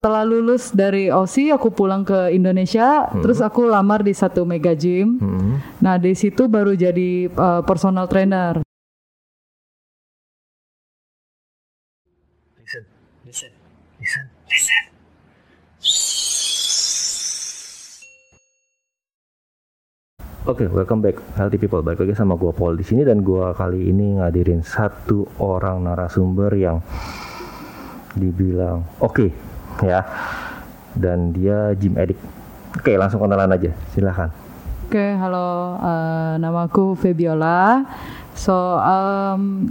Setelah 0.00 0.24
lulus 0.24 0.72
dari 0.72 1.12
OSI, 1.12 1.52
aku 1.52 1.76
pulang 1.76 2.08
ke 2.08 2.32
Indonesia, 2.32 3.04
Hmm. 3.04 3.20
terus 3.20 3.36
aku 3.44 3.68
lamar 3.68 4.00
di 4.00 4.16
satu 4.16 4.48
mega 4.48 4.72
gym. 4.72 5.20
Hmm. 5.20 5.60
Nah, 5.76 6.00
di 6.00 6.16
situ 6.16 6.48
baru 6.48 6.72
jadi 6.72 7.28
uh, 7.28 7.60
personal 7.68 8.08
trainer. 8.08 8.64
Listen, 12.56 12.88
listen, 13.28 13.52
listen, 14.00 14.24
listen. 14.48 14.82
Oke, 20.48 20.64
welcome 20.72 21.04
back 21.04 21.20
Healthy 21.36 21.60
People. 21.60 21.84
Balik 21.84 22.08
lagi 22.08 22.16
sama 22.16 22.40
gua 22.40 22.56
Paul 22.56 22.80
di 22.80 22.88
sini 22.88 23.04
dan 23.04 23.20
gua 23.20 23.52
kali 23.52 23.92
ini 23.92 24.16
ngadirin 24.16 24.64
satu 24.64 25.28
orang 25.44 25.84
narasumber 25.84 26.56
yang 26.56 26.80
dibilang 28.16 28.82
oke 28.98 29.49
ya. 29.86 30.04
Dan 30.92 31.32
dia 31.32 31.72
gym 31.78 31.94
addict. 31.96 32.20
Oke, 32.76 32.94
langsung 32.98 33.22
kenalan 33.22 33.54
aja. 33.54 33.70
Silahkan. 33.94 34.30
Oke, 34.90 35.14
halo, 35.14 35.78
uh, 35.78 36.34
namaku 36.42 36.98
Febiola. 36.98 37.86
So, 38.34 38.54
um, 38.82 39.70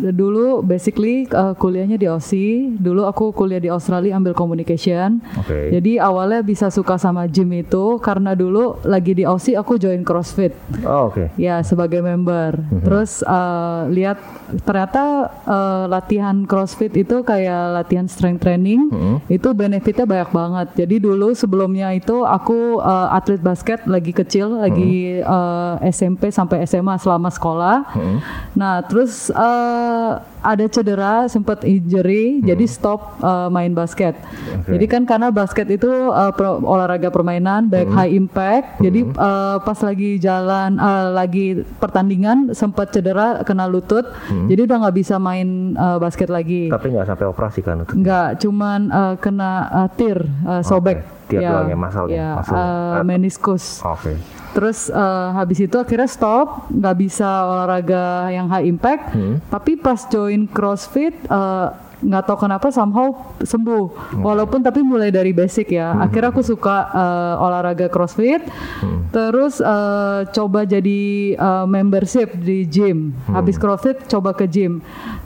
dulu 0.00 0.64
basically 0.64 1.28
uh, 1.30 1.52
kuliahnya 1.52 2.00
di 2.00 2.08
OSI. 2.08 2.80
Dulu 2.80 3.04
aku 3.04 3.36
kuliah 3.36 3.60
di 3.60 3.68
Australia 3.68 4.16
ambil 4.16 4.32
communication. 4.32 5.20
Oke. 5.36 5.70
Jadi 5.76 6.00
awalnya 6.00 6.40
bisa 6.40 6.72
suka 6.72 6.96
sama 6.96 7.28
gym 7.28 7.52
itu 7.52 8.00
karena 8.00 8.32
dulu 8.32 8.80
lagi 8.88 9.12
di 9.12 9.28
Aussie 9.28 9.54
aku 9.54 9.76
join 9.76 10.00
CrossFit. 10.00 10.56
Oh, 10.82 11.12
oke. 11.12 11.30
Ya 11.36 11.60
sebagai 11.60 12.00
member. 12.00 12.56
Terus 12.82 13.20
uh, 13.28 13.84
lihat 13.92 14.16
ternyata 14.64 15.28
uh, 15.44 15.84
latihan 15.86 16.48
CrossFit 16.48 16.96
itu 16.96 17.20
kayak 17.20 17.84
latihan 17.84 18.08
strength 18.08 18.42
training. 18.42 18.88
Mhm. 18.88 19.14
Itu 19.28 19.52
benefitnya 19.52 20.08
banyak 20.08 20.30
banget. 20.32 20.68
Jadi 20.86 20.96
dulu 21.02 21.36
sebelumnya 21.36 21.92
itu 21.92 22.24
aku 22.24 22.80
uh, 22.80 23.12
atlet 23.12 23.42
basket 23.42 23.84
lagi 23.84 24.14
kecil, 24.14 24.62
lagi 24.62 25.20
uh, 25.20 25.76
SMP 25.84 26.32
sampai 26.32 26.64
SMA 26.64 26.96
selama 26.96 27.28
sekolah. 27.28 27.76
Hmm. 27.90 28.18
Nah, 28.54 28.84
terus 28.86 29.28
uh, 29.34 29.89
uh, 29.90 30.22
ada 30.40 30.64
cedera, 30.64 31.24
sempat 31.26 31.62
injury, 31.62 32.40
jadi 32.40 32.64
stop 32.64 33.20
uh, 33.20 33.46
main 33.46 33.70
basket. 33.70 34.16
Oke. 34.56 34.72
Jadi 34.72 34.84
kan 34.86 35.02
karena 35.04 35.28
basket 35.28 35.68
itu 35.68 35.84
uh, 35.86 36.30
pro- 36.30 36.60
olahraga 36.60 37.08
permainan, 37.08 37.66
baik 37.66 37.88
high 37.88 38.10
impact. 38.10 38.80
Jadi 38.80 39.04
uh, 39.12 39.56
pas 39.58 39.78
lagi 39.78 40.16
jalan, 40.16 40.76
uh, 40.76 41.10
lagi 41.10 41.60
pertandingan 41.76 42.52
sempat 42.52 42.90
cedera, 42.90 43.42
kena 43.42 43.64
lutut. 43.64 44.08
Jadi 44.28 44.60
udah 44.62 44.76
nggak 44.80 44.96
bisa 44.96 45.16
main 45.16 45.74
uh, 45.74 45.96
basket 45.96 46.28
lagi. 46.28 46.68
Tapi 46.68 46.86
nggak 46.90 47.06
sampai 47.06 47.26
operasi 47.26 47.60
kan? 47.60 47.84
Nggak, 47.84 48.40
cuman 48.40 48.80
uh, 48.88 49.14
kena 49.16 49.50
uh, 49.68 49.88
tir, 49.92 50.24
uh, 50.42 50.62
sobek. 50.62 51.02
Tir 51.26 51.42
doang 51.42 51.68
ya, 51.68 51.76
muscle-nya, 51.78 52.16
ya, 52.16 52.28
muscle-nya. 52.36 52.58
uh, 52.58 52.98
Ah. 52.98 53.02
meniskus. 53.02 53.78
Oke. 53.82 54.14
Terus 54.50 54.90
eh, 54.90 55.28
habis 55.30 55.62
itu 55.62 55.78
akhirnya 55.78 56.10
stop, 56.10 56.66
nggak 56.68 56.96
bisa 56.98 57.22
olahraga 57.46 58.34
yang 58.34 58.50
high 58.50 58.66
impact. 58.66 59.14
Hmm. 59.14 59.38
Tapi 59.46 59.78
pas 59.78 60.02
join 60.04 60.29
CrossFit 60.50 61.14
eh, 61.26 61.68
nggak 62.00 62.24
tahu 62.24 62.48
kenapa 62.48 62.72
somehow 62.72 63.12
sembuh. 63.44 63.84
Hmm. 64.16 64.22
Walaupun 64.24 64.64
tapi 64.64 64.80
mulai 64.80 65.12
dari 65.12 65.36
basic 65.36 65.76
ya. 65.76 65.92
Akhirnya 66.00 66.32
aku 66.32 66.40
suka 66.40 66.88
eh, 66.90 67.44
olahraga 67.44 67.86
CrossFit. 67.92 68.40
Hmm. 68.80 69.12
Terus 69.12 69.60
eh, 69.60 70.20
coba 70.32 70.64
jadi 70.64 71.02
eh, 71.36 71.64
membership 71.68 72.40
di 72.40 72.64
gym. 72.64 73.12
Hmm. 73.28 73.36
Habis 73.36 73.60
CrossFit 73.60 74.08
coba 74.08 74.32
ke 74.32 74.48
gym. 74.48 74.80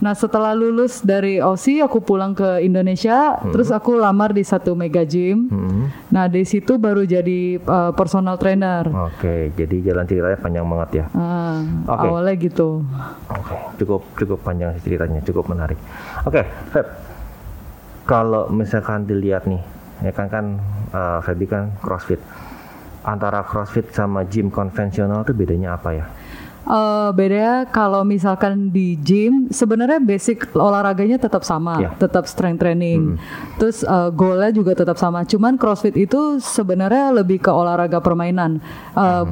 Nah 0.05 0.13
setelah 0.13 0.53
lulus 0.53 1.01
dari 1.01 1.41
OSI 1.41 1.81
aku 1.81 2.05
pulang 2.05 2.37
ke 2.37 2.61
Indonesia. 2.61 3.41
Terus 3.41 3.73
aku 3.73 3.97
lamar 3.97 4.37
di 4.37 4.45
satu 4.45 4.77
mega 4.77 5.01
gym. 5.01 5.49
Hmm. 5.49 5.89
Nah 6.13 6.29
di 6.29 6.45
situ 6.45 6.77
baru 6.77 7.09
jadi 7.09 7.57
eh, 7.57 7.93
personal 7.97 8.37
trainer. 8.37 8.85
Oke, 8.93 9.49
jadi 9.57 9.77
jalan 9.81 10.05
ceritanya 10.05 10.37
panjang 10.37 10.67
banget 10.69 10.91
ya. 10.93 11.05
Ah, 11.17 11.65
Oke. 11.89 12.05
awalnya 12.05 12.35
gitu. 12.37 12.85
Oke, 13.33 13.57
cukup 13.81 14.05
cukup 14.21 14.39
panjang 14.45 14.77
ceritanya, 14.85 15.25
cukup 15.25 15.49
menarik. 15.49 15.81
Oke, 16.29 16.45
Feb, 16.69 16.85
kalau 18.05 18.53
misalkan 18.53 19.09
dilihat 19.09 19.49
nih, 19.49 19.65
ya 20.05 20.13
kan 20.13 20.29
kan 20.29 20.61
eh, 20.93 21.19
Febi 21.25 21.49
kan 21.49 21.73
CrossFit. 21.81 22.21
Antara 23.09 23.41
CrossFit 23.41 23.89
sama 23.97 24.29
gym 24.29 24.53
konvensional 24.53 25.25
tuh 25.25 25.33
bedanya 25.33 25.81
apa 25.81 25.97
ya? 25.97 26.05
Eh 26.65 27.11
bedanya 27.13 27.69
kalau 27.69 28.03
misalkan 28.03 28.73
di 28.73 28.97
gym 28.97 29.53
sebenarnya 29.53 30.01
basic 30.01 30.49
olahraganya 30.57 31.21
tetap 31.21 31.45
sama, 31.45 31.77
Ya. 31.81 31.91
tetap 32.01 32.25
strength 32.25 32.61
training. 32.65 33.21
Terus 33.61 33.85
eh, 33.85 34.09
goalnya 34.11 34.49
juga 34.51 34.73
tetap 34.73 34.97
sama. 34.97 35.29
Cuman 35.29 35.61
CrossFit 35.61 35.93
itu 35.95 36.41
sebenarnya 36.41 37.13
lebih 37.13 37.45
ke 37.45 37.53
olahraga 37.53 38.01
permainan, 38.01 38.65
Eh, 38.95 39.25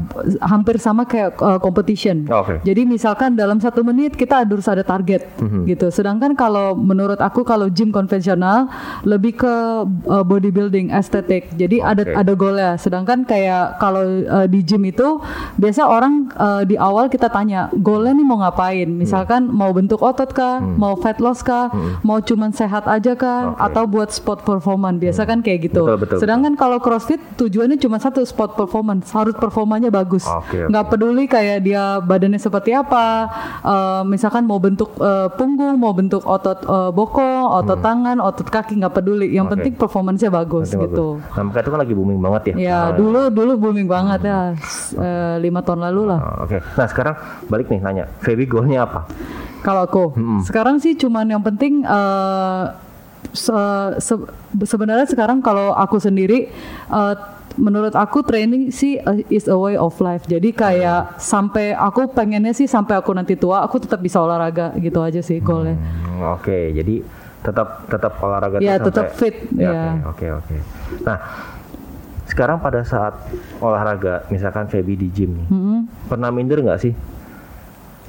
hampir 0.43 0.77
sama 0.77 1.07
kayak 1.07 1.39
eh, 1.39 1.59
competition. 1.63 2.27
Oke. 2.29 2.61
Jadi 2.67 2.83
misalkan 2.85 3.33
dalam 3.39 3.57
satu 3.63 3.81
menit 3.81 4.13
kita 4.13 4.45
harus 4.45 4.67
ada 4.69 4.85
target 4.85 5.25
gitu. 5.65 5.89
Sedangkan 5.89 6.35
kalau 6.35 6.75
menurut 6.75 7.19
aku 7.19 7.43
kalau 7.43 7.71
gym 7.71 7.95
konvensional 7.95 8.67
lebih 9.07 9.39
ke 9.39 9.55
uh, 10.09 10.25
bodybuilding, 10.25 10.91
estetik. 10.91 11.51
Jadi 11.55 11.79
ada 11.79 12.03
Oke. 12.03 12.15
ada 12.15 12.33
goalnya. 12.35 12.71
Sedangkan 12.77 13.23
kayak 13.23 13.79
kalau 13.79 14.03
uh, 14.27 14.47
di 14.47 14.61
gym 14.63 14.83
itu 14.87 15.19
biasa 15.59 15.87
orang 15.87 16.31
uh, 16.35 16.63
di 16.63 16.75
awal 16.75 17.07
kita 17.07 17.22
tanya 17.29 17.71
goalnya 17.73 18.13
nih 18.13 18.25
mau 18.25 18.39
ngapain? 18.39 18.89
Misalkan 18.89 19.47
mau 19.47 19.71
bentuk 19.71 19.99
otot 19.99 20.27
kah, 20.29 20.59
mau 20.59 20.95
fat 20.95 21.19
loss 21.19 21.41
kah, 21.41 21.69
mau 22.01 22.19
cuman 22.19 22.51
sehat 22.51 22.85
aja 22.85 23.13
kah, 23.13 23.53
Oke. 23.53 23.61
atau 23.61 23.85
buat 23.85 24.09
sport 24.09 24.43
performance. 24.43 24.99
Biasa 24.99 25.23
kan 25.25 25.39
kayak 25.39 25.69
gitu. 25.69 25.83
Betul, 25.85 25.99
betul, 25.99 26.17
Sedangkan 26.19 26.55
kalau 26.55 26.79
CrossFit 26.79 27.19
tujuannya 27.37 27.77
cuma 27.77 27.99
satu 27.99 28.23
sport 28.23 28.55
performance, 28.55 29.11
harus 29.11 29.35
performanya 29.35 29.89
bagus. 29.89 30.25
Oke. 30.25 30.65
Nggak 30.65 30.87
peduli 30.89 31.25
kayak 31.25 31.59
dia 31.61 31.83
badannya 31.99 32.39
seperti 32.39 32.73
apa, 32.73 33.29
eh, 33.61 34.03
misalkan 34.05 34.43
mau 34.43 34.57
bentuk 34.57 34.95
eh, 34.97 35.29
punggung, 35.33 35.77
mau 35.77 35.93
bentuk 35.93 36.23
otot 36.23 36.59
eh, 36.61 36.91
bokong, 36.91 37.45
otot 37.53 37.79
tangan, 37.79 38.17
otot 38.19 38.47
kaki 38.47 38.77
nggak 38.77 38.95
peduli. 38.95 39.29
Yang 39.29 39.43
Hmm. 39.43 39.49
Oke. 39.49 39.55
penting 39.59 39.75
performance-nya 39.77 40.31
bagus 40.31 40.71
Nanti 40.71 40.85
gitu. 40.85 41.07
bagus. 41.19 41.53
Nah, 41.53 41.61
itu 41.61 41.69
kan 41.69 41.81
lagi 41.81 41.93
booming 41.93 42.21
banget 42.21 42.43
ya. 42.45 42.55
Ya 42.55 42.79
Nah, 42.79 42.91
dulu 42.95 43.21
dulu 43.29 43.53
booming 43.59 43.85
banget 43.85 44.21
ya 44.23 44.39
s- 44.57 44.95
eh, 44.95 45.37
lima 45.39 45.61
tahun 45.61 45.83
lalu 45.83 46.03
lah. 46.07 46.21
oh, 46.21 46.37
Oke, 46.43 46.63
nah 46.73 46.87
sekarang 46.87 47.12
balik 47.47 47.69
nih 47.69 47.79
nanya, 47.79 48.05
Febi 48.19 48.45
goalnya 48.45 48.85
apa? 48.85 49.07
Kalau 49.61 49.87
aku 49.87 50.05
sekarang 50.43 50.77
sih 50.77 50.93
cuman 50.93 51.29
yang 51.29 51.41
penting 51.41 51.83
eh, 51.83 52.65
se- 53.31 53.95
se- 53.97 54.29
sebenarnya 54.61 55.07
sekarang 55.07 55.39
kalau 55.39 55.71
aku 55.73 55.97
sendiri 55.97 56.51
eh, 56.89 57.15
menurut 57.55 57.93
aku 57.93 58.25
training 58.25 58.69
sih 58.69 58.97
eh, 58.97 59.23
is 59.29 59.47
a 59.47 59.55
way 59.55 59.77
of 59.77 59.95
life. 59.99 60.25
Jadi 60.25 60.51
kayak 60.51 61.17
sampai 61.17 61.73
aku 61.73 62.09
pengennya 62.09 62.51
sih 62.51 62.67
sampai 62.67 62.97
aku 62.97 63.13
nanti 63.13 63.37
tua 63.37 63.61
aku 63.61 63.79
tetap 63.79 64.01
bisa 64.01 64.19
olahraga 64.19 64.73
gitu 64.77 64.99
aja 64.99 65.21
sih 65.21 65.39
goalnya. 65.39 65.77
Hmm, 65.77 66.35
Oke, 66.35 66.73
jadi 66.73 67.05
tetap 67.43 67.87
tetap 67.87 68.13
olahraga 68.19 68.57
Ya, 68.59 68.79
tetap 68.79 69.15
fit, 69.15 69.51
Ya, 69.53 69.71
ya. 69.71 70.07
Oke, 70.07 70.27
oke, 70.27 70.55
oke. 70.55 70.57
Nah, 71.03 71.19
sekarang 72.33 72.65
pada 72.65 72.81
saat 72.81 73.13
olahraga, 73.61 74.25
misalkan 74.33 74.65
Febi 74.73 74.97
di 74.97 75.13
gym 75.13 75.37
nih, 75.37 75.49
Mm-mm. 75.53 75.79
pernah 76.09 76.33
minder 76.33 76.65
nggak 76.65 76.81
sih? 76.81 76.97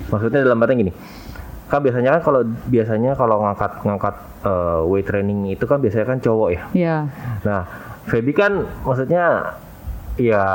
Maksudnya 0.07 0.47
dalam 0.47 0.63
artian 0.63 0.87
gini, 0.87 0.93
kan 1.67 1.83
biasanya 1.83 2.15
kan 2.15 2.21
kalau 2.23 2.41
biasanya 2.71 3.19
kalau 3.19 3.43
ngangkat 3.43 3.71
ngangkat 3.83 4.15
eh, 4.47 4.81
weight 4.87 5.07
training 5.11 5.51
itu 5.51 5.67
kan 5.67 5.83
biasanya 5.83 6.07
kan 6.07 6.17
cowok 6.23 6.49
ya. 6.55 6.63
Ya. 6.71 6.97
Nah, 7.43 7.67
Febi 8.07 8.31
kan 8.31 8.63
maksudnya 8.87 9.53
ya 10.15 10.45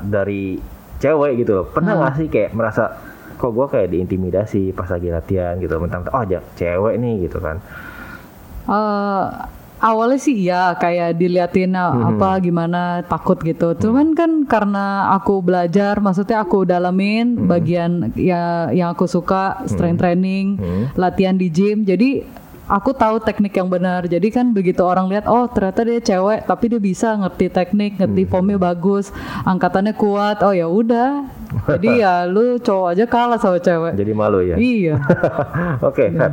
dari 0.00 0.56
cewek 0.96 1.44
gitu 1.44 1.52
loh. 1.62 1.66
Pernah 1.68 2.00
nggak 2.00 2.14
sih 2.16 2.28
kayak 2.32 2.56
merasa 2.56 2.96
kok 3.36 3.52
gue 3.52 3.66
kayak 3.68 3.92
diintimidasi 3.92 4.72
pas 4.72 4.88
lagi 4.88 5.12
latihan 5.12 5.60
gitu, 5.60 5.76
mentang 5.76 6.08
oh 6.08 6.24
cewek 6.56 6.94
nih 6.96 7.28
gitu 7.28 7.44
kan. 7.44 7.60
Eh, 8.66 9.26
awalnya 9.86 10.18
sih 10.18 10.34
iya 10.34 10.74
kayak 10.74 11.14
diliatin 11.14 11.78
uh, 11.78 12.10
apa 12.10 12.42
gimana 12.42 13.06
takut 13.06 13.38
gitu. 13.38 13.78
Cuman 13.78 14.18
kan 14.18 14.42
karena 14.50 15.14
aku 15.14 15.38
belajar, 15.38 16.02
maksudnya 16.02 16.42
aku 16.42 16.66
dalamin 16.66 17.46
bagian 17.46 18.10
ya 18.18 18.74
yang 18.74 18.90
aku 18.90 19.06
suka 19.06 19.62
strength 19.70 20.02
training, 20.02 20.58
latihan 20.98 21.38
di 21.38 21.46
gym. 21.46 21.86
Jadi 21.86 22.26
aku 22.66 22.90
tahu 22.92 23.22
teknik 23.22 23.54
yang 23.54 23.70
benar. 23.70 24.04
Jadi 24.10 24.28
kan 24.34 24.50
begitu 24.50 24.82
orang 24.82 25.06
lihat 25.06 25.30
oh 25.30 25.46
ternyata 25.46 25.86
dia 25.86 26.02
cewek 26.02 26.44
tapi 26.44 26.64
dia 26.66 26.80
bisa 26.82 27.14
ngerti 27.14 27.46
teknik, 27.48 27.96
ngerti 28.02 28.22
formnya 28.26 28.58
bagus, 28.58 29.14
angkatannya 29.46 29.94
kuat. 29.94 30.42
Oh 30.42 30.52
ya 30.52 30.66
udah. 30.66 31.24
Jadi 31.70 32.02
ya 32.02 32.24
lu 32.34 32.58
cowok 32.58 32.86
aja 32.92 33.04
kalah 33.06 33.38
sama 33.38 33.62
cewek. 33.62 33.94
Jadi 33.94 34.12
malu 34.12 34.42
ya. 34.42 34.58
Iya. 34.58 34.98
Oke, 35.88 36.10
Feb. 36.10 36.32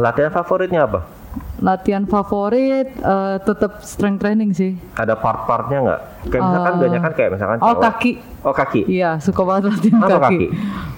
Latihan 0.00 0.32
favoritnya 0.32 0.88
apa? 0.88 1.23
Latihan 1.64 2.04
favorit 2.04 2.92
eh, 2.92 3.36
tetap 3.40 3.80
strength 3.80 4.20
training 4.20 4.52
sih. 4.52 4.76
Ada 4.94 5.16
part-partnya 5.16 5.78
nggak? 5.80 6.00
Kayak 6.28 6.42
misalkan 6.44 6.72
Eh, 6.72 6.78
banyak 6.78 7.00
kan 7.00 7.12
kayak 7.16 7.30
misalkan 7.32 7.58
Oh 7.58 7.72
cowok. 7.72 7.82
kaki. 7.82 8.12
Oh 8.44 8.52
kaki. 8.52 8.84
Iya, 8.86 9.16
suka 9.18 9.40
banget 9.42 9.72
latihan 9.72 10.00
kaki. 10.00 10.20
kaki? 10.20 10.46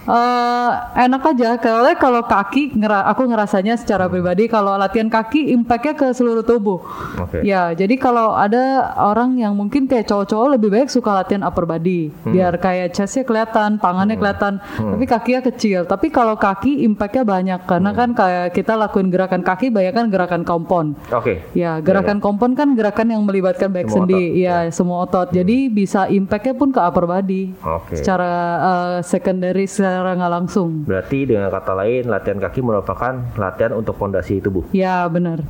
Eh, 0.06 0.70
enak 1.00 1.18
aja 1.26 1.58
kalau 1.58 1.90
kalau 1.96 2.22
kaki 2.22 2.78
ngera- 2.78 3.02
aku 3.06 3.26
ngerasanya 3.26 3.74
secara 3.74 4.06
pribadi 4.06 4.46
kalau 4.46 4.78
latihan 4.78 5.06
kaki 5.08 5.50
impactnya 5.50 5.98
ke 5.98 6.06
seluruh 6.12 6.46
tubuh 6.46 6.78
Oke. 7.18 7.42
ya 7.42 7.74
jadi 7.74 7.90
kalau 7.96 8.30
ada 8.30 8.62
orang 8.96 9.34
yang 9.34 9.50
mungkin 9.52 9.90
kayak 9.90 10.06
cowok-cowok 10.06 10.48
lebih 10.54 10.70
baik 10.70 10.88
suka 10.88 11.10
latihan 11.12 11.42
upper 11.42 11.66
body 11.66 12.14
Hmm. 12.16 12.30
biar 12.30 12.54
kayak 12.56 12.94
chestnya 12.94 13.26
kelihatan 13.26 13.82
tangannya 13.82 14.14
kelihatan 14.14 14.62
tapi 14.62 15.04
kakinya 15.04 15.42
kecil 15.44 15.82
tapi 15.84 16.06
kalau 16.08 16.38
kaki 16.38 16.86
impactnya 16.86 17.26
banyak 17.26 17.60
karena 17.64 17.90
Hmm. 17.90 17.98
kan 17.98 18.08
kayak 18.14 18.46
kita 18.52 18.72
lakuin 18.76 19.10
gerakan 19.10 19.42
kaki 19.42 19.74
banyak 19.74 19.90
kan 19.92 20.06
gerakan 20.06 20.42
kompon 20.42 20.94
Oke. 21.10 21.42
Ya, 21.52 21.82
gerakan 21.82 22.22
kompon 22.22 22.54
kan 22.54 22.78
gerakan 22.78 23.10
yang 23.10 23.22
melibatkan 23.22 23.68
back 23.68 23.88
Semua 23.88 24.06
sendi, 24.06 24.22
ya 24.38 24.70
semua 24.70 25.02
otot. 25.02 25.28
Jadi 25.28 25.66
bisa 25.66 26.06
impactnya 26.06 26.54
pun 26.54 26.70
ke 26.70 26.78
upper 26.78 27.04
body. 27.04 27.35
Oke. 27.58 27.94
Secara 27.94 28.30
eh, 28.58 28.98
secondary 29.02 29.64
secara 29.64 30.12
nggak 30.12 30.32
langsung. 30.32 30.82
Berarti 30.82 31.24
dengan 31.24 31.48
kata 31.48 31.72
lain 31.72 32.06
latihan 32.06 32.38
kaki 32.38 32.60
merupakan 32.60 33.12
latihan 33.34 33.72
untuk 33.72 33.94
fondasi 33.94 34.38
tubuh. 34.38 34.64
Ya 34.70 35.04
benar. 35.06 35.44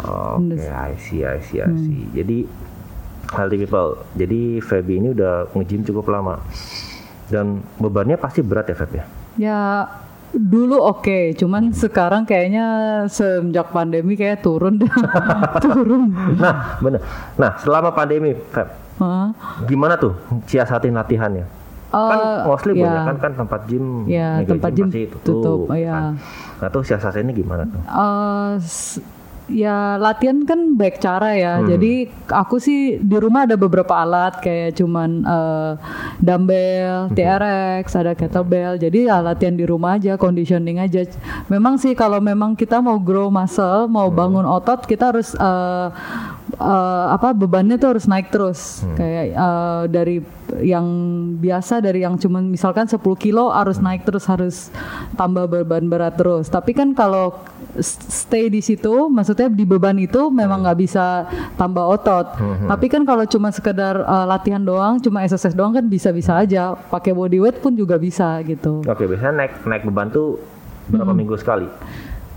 Oke, 0.00 0.60
I 0.60 0.94
see, 0.96 1.22
I 1.22 1.38
see, 1.40 1.58
I 1.58 1.66
Hmm. 1.66 1.78
see. 1.78 2.02
Jadi 2.12 2.38
healthy 3.30 3.58
people. 3.58 3.90
Jadi 4.12 4.40
Feby 4.58 4.94
ini 4.96 5.08
udah 5.12 5.48
nge-gym 5.52 5.82
cukup 5.82 6.08
lama. 6.08 6.42
Dan 7.26 7.62
bebannya 7.76 8.14
pasti 8.14 8.40
berat 8.40 8.66
ya 8.66 8.74
Feb 8.74 8.90
ya? 8.92 9.04
Ya 9.38 9.60
dulu 10.30 10.78
oke, 10.78 11.34
cuman 11.34 11.70
sekarang 11.70 12.22
kayaknya 12.22 12.66
semenjak 13.06 13.70
pandemi 13.70 14.14
kayak 14.14 14.38
turun 14.40 14.78
turun. 15.64 16.10
Nah, 16.34 16.78
bener. 16.78 17.02
Nah, 17.34 17.54
selama 17.56 17.90
pandemi 17.90 18.34
Feb, 18.34 18.66
Gimana 19.64 19.96
tuh 19.96 20.12
siasatin 20.44 20.92
latihannya? 20.92 21.46
kan 21.90 22.18
Eh, 22.18 22.46
mostly 22.46 22.72
ya. 22.72 22.86
banyak 22.86 23.02
kan 23.04 23.16
kan 23.18 23.32
tempat 23.36 23.60
gym, 23.66 24.06
Ya, 24.06 24.38
mega 24.38 24.54
tempat 24.54 24.70
gym 24.72 24.86
pasti 24.86 25.02
tutup, 25.20 25.66
ya. 25.74 25.90
kan. 25.90 26.12
Nah 26.56 26.68
tuh 26.68 26.82
siasatinnya 26.82 27.34
gimana 27.34 27.66
tuh? 27.66 27.82
S- 28.56 29.02
ya 29.50 29.98
latihan 29.98 30.46
kan 30.46 30.78
baik 30.78 31.02
cara 31.02 31.34
ya. 31.34 31.58
Hmm. 31.58 31.66
Jadi 31.66 31.92
aku 32.28 32.56
sih 32.56 32.78
di 32.96 33.16
rumah 33.18 33.42
ada 33.42 33.58
beberapa 33.58 33.90
alat 33.92 34.38
kayak 34.38 34.78
cuman 34.78 35.26
eh, 35.26 35.72
dumbbell, 36.22 37.10
Hmm. 37.10 37.14
TRX, 37.18 37.84
ada 37.96 38.14
kettlebell. 38.14 38.78
Jadi 38.78 39.10
ya 39.10 39.18
latihan 39.18 39.52
di 39.52 39.66
rumah 39.66 39.98
aja, 39.98 40.14
conditioning 40.14 40.78
aja. 40.78 41.02
Memang 41.48 41.74
sih 41.74 41.92
kalau 41.92 42.22
memang 42.22 42.54
kita 42.54 42.78
mau 42.78 42.96
grow 42.96 43.26
muscle, 43.28 43.88
mau 43.88 44.06
Hmm. 44.06 44.14
bangun 44.14 44.46
otot, 44.46 44.86
kita 44.86 45.10
harus 45.10 45.34
eh, 45.34 45.88
eh, 46.52 46.66
apa 47.08 47.30
bebannya 47.30 47.74
tuh 47.74 47.94
harus 47.94 48.04
naik 48.04 48.28
terus. 48.28 48.80
Hmm. 48.80 48.94
Kayak 48.94 49.24
eh, 49.30 49.82
dari 49.88 50.16
yang 50.60 50.86
biasa 51.36 51.78
dari 51.78 52.02
yang 52.02 52.14
cuman 52.14 52.42
misalkan 52.44 52.84
10 52.84 52.98
kilo 53.16 53.48
harus 53.48 53.76
Hmm. 53.76 53.86
naik 53.86 54.02
terus 54.02 54.24
harus 54.24 54.68
tambah 55.14 55.46
beban 55.46 55.86
berat 55.86 56.14
terus. 56.14 56.46
Tapi 56.46 56.72
kan 56.72 56.90
kalau 56.90 57.38
stay 57.78 58.46
di 58.46 58.58
situ, 58.58 59.06
maksudnya 59.06 59.46
di 59.46 59.62
beban 59.62 59.94
itu 59.94 60.26
memang 60.28 60.60
nggak 60.60 60.78
bisa 60.80 61.24
tambah 61.54 61.86
otot. 61.88 62.34
Tapi 62.66 62.86
kan 62.86 63.02
kalau 63.04 63.22
cuma 63.24 63.48
sekedar 63.48 64.00
uh, 64.00 64.26
latihan 64.26 64.58
doang, 64.58 64.98
cuma 64.98 65.22
exercise 65.22 65.52
doang 65.52 65.70
kan 65.70 65.84
bisa-bisa 65.84 66.34
aja. 66.34 66.74
Pakai 66.74 67.12
body 67.12 67.38
weight 67.38 67.58
pun 67.58 67.72
juga 67.72 67.94
bisa 67.94 68.42
gitu. 68.42 68.82
Oke, 68.82 69.06
biasanya 69.06 69.34
naik 69.38 69.52
naik 69.62 69.82
beban 69.84 70.08
tuh 70.08 70.42
berapa 70.88 71.06
Hmm. 71.06 71.16
minggu 71.16 71.36
sekali? 71.36 71.70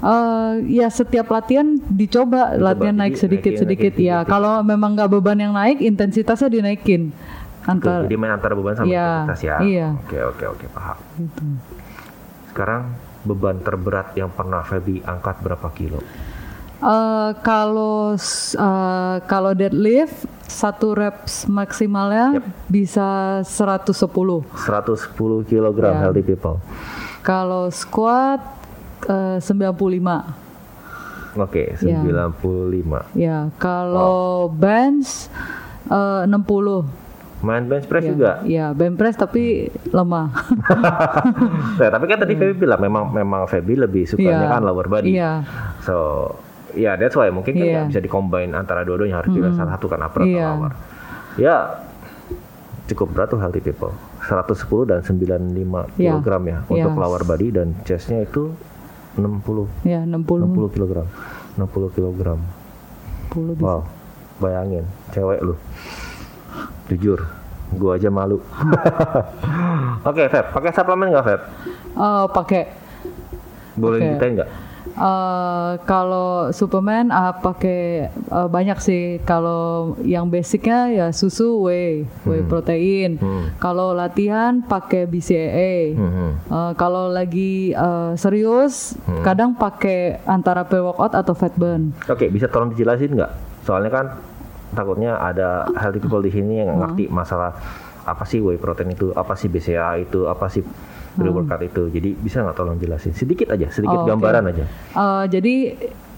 Uh, 0.04 0.60
ya 0.68 0.92
setiap 0.92 1.32
latihan 1.32 1.64
dicoba, 1.88 2.60
latihan 2.60 2.92
naik 2.92 3.16
sedikit-sedikit. 3.16 3.96
Ya 3.96 4.28
kalau 4.28 4.60
memang 4.60 5.00
nggak 5.00 5.08
beban 5.08 5.40
yang 5.40 5.56
naik, 5.56 5.80
intensitasnya 5.80 6.52
dinaikin. 6.52 7.16
Tuh, 7.64 7.72
Antar 7.72 8.04
jadi 8.04 8.20
main 8.20 8.36
antara 8.36 8.52
beban 8.52 8.76
sama 8.76 8.84
Iya, 8.84 9.24
intensitas 9.24 9.40
ya. 9.40 9.56
iya. 9.64 9.88
Oke, 9.96 10.20
oke, 10.20 10.46
oke, 10.52 10.66
paham. 10.70 10.98
gitu. 11.16 11.44
Sekarang 12.52 12.92
beban 13.24 13.64
terberat 13.64 14.12
yang 14.14 14.28
pernah 14.28 14.60
Feby 14.60 15.00
angkat 15.02 15.40
berapa 15.40 15.72
kilo? 15.72 16.04
Eh, 16.84 17.32
kalau 17.40 18.12
eh, 18.20 19.18
kalau 19.24 19.52
deadlift 19.56 20.28
satu 20.44 20.92
reps 20.92 21.48
maksimalnya 21.48 22.44
bisa 22.68 23.40
110. 23.40 24.44
110 24.52 25.48
kg 25.48 25.78
Ya. 25.80 25.96
healthy 26.04 26.20
people. 26.22 26.60
Kalau 27.24 27.72
squat 27.72 28.44
eh, 29.06 29.38
95. 29.40 30.24
Oke, 31.36 31.74
Ya. 31.82 31.98
95. 31.98 33.10
Ya, 33.14 33.38
kalau 33.58 34.48
bench 34.48 35.28
eh, 35.86 36.24
60. 36.26 36.86
Main 37.44 37.68
bench 37.68 37.86
press 37.86 38.04
Ya, 38.04 38.10
juga. 38.10 38.32
ya, 38.46 38.66
bench 38.72 38.96
press 38.96 39.16
tapi 39.16 39.68
lemah. 39.86 40.32
Nah, 41.76 41.90
tapi 41.90 42.06
kan 42.06 42.18
tadi 42.18 42.34
Feby 42.34 42.56
bilang 42.58 42.80
memang 42.80 43.12
memang 43.12 43.44
Feby 43.46 43.76
lebih 43.78 44.06
sukanya 44.06 44.48
Iya. 44.48 44.54
kan 44.54 44.62
lower 44.64 44.88
body. 44.88 45.10
Iya. 45.12 45.44
So, 45.82 45.96
ya 46.72 46.96
that's 46.96 47.14
why 47.14 47.28
mungkin 47.30 47.54
kan 47.54 47.62
Iya. 47.62 47.74
nggak 47.76 47.90
bisa 47.92 48.00
dikombin 48.00 48.54
antara 48.54 48.82
dua-duanya 48.82 49.20
harus 49.20 49.30
pilih 49.30 49.52
salah 49.52 49.76
satu 49.76 49.86
kan 49.88 50.00
upper 50.02 50.24
Iya. 50.24 50.40
atau 50.40 50.56
lower. 50.56 50.74
Ya 51.36 51.56
cukup 52.86 53.12
berat 53.12 53.28
tuh 53.28 53.40
healthy 53.40 53.60
people. 53.60 53.92
110 54.22 54.56
dan 54.86 55.00
95 55.02 55.84
Iya. 55.98 56.16
kg 56.16 56.28
ya 56.46 56.58
untuk 56.64 56.94
Iya. 56.94 57.02
lower 57.02 57.24
body 57.26 57.48
dan 57.52 57.76
chestnya 57.84 58.24
itu 58.24 58.56
60 59.13 59.86
Ya, 59.86 60.01
60 60.06 60.25
60 60.25 60.74
kg. 60.74 60.94
60 61.57 61.95
kg. 61.95 62.19
60 63.30 63.57
bisa. 63.57 63.65
Wow. 63.65 63.81
Bayangin, 64.42 64.86
cewek 65.13 65.39
lu. 65.45 65.56
Jujur, 66.89 67.19
gua 67.77 67.95
aja 67.95 68.10
malu. 68.10 68.42
Oke, 70.10 70.27
Feb, 70.27 70.45
pakai 70.51 70.71
suplemen 70.74 71.13
nggak, 71.13 71.25
Feb? 71.25 71.42
Eh, 71.94 72.25
pakai 72.33 72.63
Boleh 73.74 73.98
Oke. 73.98 74.06
diceritain 74.06 74.31
nggak? 74.38 74.50
Eh, 74.94 75.74
kalau 75.90 76.54
suplemen 76.54 77.10
ah, 77.10 77.34
pakai 77.34 78.07
eh, 78.13 78.48
banyak 78.48 78.78
sih. 78.78 79.18
Kalau 79.25 79.98
yang 80.06 80.30
basicnya 80.30 80.94
ya 80.94 81.07
susu, 81.10 81.66
whey, 81.66 82.06
whey 82.30 82.45
protein. 82.45 83.18
Hmm. 83.18 83.50
Kalau 83.57 83.98
latihan 83.98 84.62
pakai 84.62 85.10
BCAA. 85.10 85.98
Mhm. 85.98 86.30
Eh, 86.45 86.72
kalau 86.78 87.10
lagi 87.10 87.74
eh, 87.74 88.12
serius, 88.16 88.94
Hmm. 89.04 89.25
kadang 89.25 89.57
pakai 89.57 90.22
antara 90.24 90.62
pre-workout 90.63 91.18
atau 91.18 91.34
fat 91.34 91.54
burn. 91.57 91.92
Oke, 92.06 92.30
bisa 92.30 92.46
tolong 92.46 92.69
dijelasin 92.69 93.18
nggak? 93.18 93.31
Soalnya 93.66 93.89
kan 93.89 94.06
takutnya 94.74 95.18
ada 95.18 95.69
healthy 95.74 96.01
people 96.01 96.22
di 96.22 96.30
sini 96.30 96.62
yang 96.62 96.69
nggak 96.74 96.80
ngerti 96.94 97.04
masalah 97.10 97.54
apa 98.04 98.24
sih 98.25 98.44
whey 98.44 98.60
protein 98.60 98.92
itu, 98.92 99.10
apa 99.16 99.34
sih 99.34 99.48
BCA 99.48 99.96
itu, 99.98 100.28
apa 100.28 100.50
sih 100.50 100.62
pre-workout 101.13 101.62
itu. 101.63 101.83
Jadi 101.94 102.10
bisa 102.18 102.42
nggak 102.42 102.57
tolong 102.57 102.77
jelasin 102.81 103.13
sedikit 103.13 103.54
aja, 103.54 103.69
sedikit 103.69 104.04
Oh, 104.04 104.07
gambaran 104.10 104.50
aja. 104.50 104.65
Eh, 104.94 105.25
jadi 105.30 105.56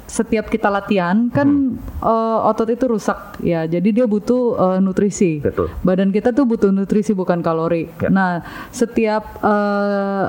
setiap 0.05 0.53
kita 0.53 0.69
latihan 0.69 1.33
kan 1.33 1.75
eh, 1.81 2.39
otot 2.49 2.69
itu 2.69 2.85
rusak 2.85 3.41
ya. 3.41 3.65
Jadi 3.65 3.89
dia 3.91 4.05
butuh 4.05 4.55
eh, 4.55 4.79
nutrisi. 4.79 5.41
Betul. 5.41 5.73
Badan 5.81 6.13
kita 6.13 6.31
tuh 6.31 6.45
butuh 6.47 6.69
nutrisi 6.71 7.11
bukan 7.11 7.41
kalori. 7.41 7.89
Ya. 7.99 8.09
Nah, 8.09 8.31
setiap 8.71 9.41
eh, 9.43 10.25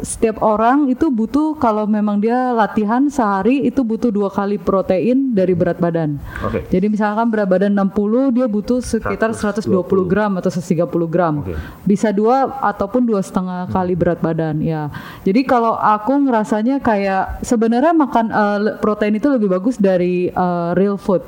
setiap 0.00 0.40
orang 0.40 0.88
itu 0.88 1.08
butuh 1.08 1.56
kalau 1.56 1.84
memang 1.84 2.20
dia 2.20 2.52
latihan 2.52 3.08
sehari 3.08 3.64
itu 3.64 3.80
butuh 3.84 4.08
dua 4.08 4.28
kali 4.28 4.56
protein 4.56 5.32
dari 5.32 5.52
berat 5.56 5.80
badan. 5.80 6.20
Oke. 6.44 6.66
Jadi 6.68 6.86
misalkan 6.88 7.28
berat 7.28 7.48
badan 7.48 7.72
60 7.76 8.36
dia 8.36 8.46
butuh 8.46 8.78
sekitar 8.80 9.32
120 9.32 9.66
gram 10.06 10.32
atau 10.36 10.50
130 10.50 10.86
gram. 11.08 11.34
Oke. 11.44 11.54
Bisa 11.84 12.10
dua 12.10 12.60
ataupun 12.60 13.04
dua 13.04 13.20
setengah 13.20 13.68
kali 13.68 13.94
berat 13.96 14.20
badan 14.20 14.60
ya. 14.60 14.92
Jadi 15.24 15.40
kalau 15.44 15.76
aku 15.76 16.28
ngerasanya 16.28 16.80
kayak 16.80 17.40
sebenarnya 17.44 17.92
makan 17.96 18.26
le- 18.60 18.76
protein 18.78 19.16
itu 19.16 19.28
lebih 19.28 19.50
bagus 19.50 19.76
dari 19.76 20.28
eh, 20.30 20.70
real 20.76 20.96
food 20.96 21.22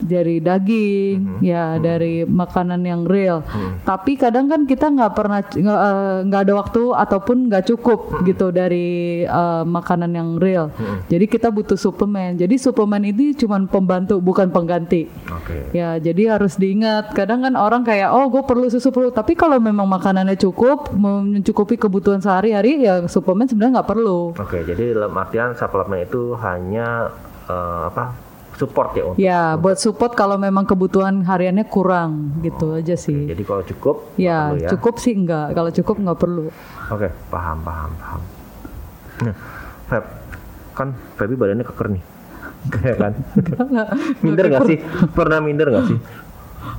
dari 0.00 0.42
daging 0.42 1.40
ya 1.40 1.78
dari 1.78 2.26
makanan 2.26 2.82
yang 2.82 3.02
real 3.06 3.40
tapi 3.86 4.18
kadang 4.18 4.50
kan 4.50 4.66
kita 4.66 4.90
nggak 4.90 5.12
pernah 5.14 5.40
nggak 5.40 5.80
nggak 6.26 6.40
ada 6.44 6.54
waktu 6.56 6.82
ataupun 6.92 7.36
nggak 7.48 7.64
cukup 7.70 7.89
gitu 8.26 8.52
dari 8.52 9.22
eh, 9.24 9.64
makanan 9.64 10.10
yang 10.12 10.28
real 10.36 10.68
jadi 11.06 11.24
kita 11.24 11.48
butuh 11.48 11.78
suplemen 11.78 12.36
jadi 12.36 12.54
suplemen 12.56 13.06
ini 13.06 13.32
cuma 13.36 13.60
pembantu 13.66 14.18
bukan 14.18 14.50
pengganti 14.50 15.10
Oke. 15.30 15.70
Ya, 15.72 15.96
jadi 15.96 16.36
harus 16.36 16.58
diingat. 16.58 17.14
Kadang 17.14 17.46
kan 17.46 17.54
orang 17.54 17.82
kayak, 17.86 18.10
oh 18.12 18.26
gue 18.28 18.42
perlu 18.44 18.66
susu 18.68 18.90
perlu. 18.90 19.10
Tapi 19.14 19.38
kalau 19.38 19.56
memang 19.58 19.86
makanannya 19.86 20.36
cukup, 20.36 20.92
mencukupi 20.94 21.78
kebutuhan 21.78 22.20
sehari-hari, 22.20 22.84
ya 22.84 23.06
suplemen 23.06 23.46
sebenarnya 23.46 23.80
nggak 23.80 23.90
perlu. 23.90 24.34
Oke, 24.36 24.62
jadi 24.66 24.94
dalam 24.94 25.14
artian 25.16 25.54
suplemen 25.54 26.04
itu 26.04 26.34
hanya 26.38 27.10
eh, 27.46 27.82
apa? 27.90 28.29
Support 28.60 28.92
ya 28.92 29.02
untuk. 29.06 29.16
Ya, 29.18 29.42
buat 29.56 29.80
support 29.80 30.12
kalau 30.12 30.36
memang 30.36 30.68
kebutuhan 30.68 31.24
hariannya 31.24 31.64
kurang, 31.64 32.36
gitu 32.40 32.76
aja 32.76 32.92
sih. 32.92 33.26
Jadi 33.26 33.40
kalau 33.40 33.64
cukup 33.64 33.96
Ya, 34.14 34.52
ya. 34.52 34.68
cukup 34.68 35.00
sih 35.00 35.16
enggak. 35.16 35.56
Kalau 35.56 35.72
cukup 35.72 35.96
nggak 35.96 36.18
perlu. 36.20 36.52
Oke, 36.86 37.08
paham, 37.26 37.64
paham, 37.64 37.90
paham. 37.96 38.20
Nah, 39.20 39.34
Feb, 39.86 40.04
kan 40.72 40.88
Feby 41.16 41.34
badannya 41.34 41.64
keker 41.64 41.88
nih. 41.88 42.02
Kayak 42.68 42.96
kan? 43.02 43.12
minder 44.20 44.44
nggak 44.46 44.64
sih? 44.68 44.76
Pernah 45.10 45.40
minder 45.40 45.66
nggak 45.66 45.84
sih? 45.88 45.98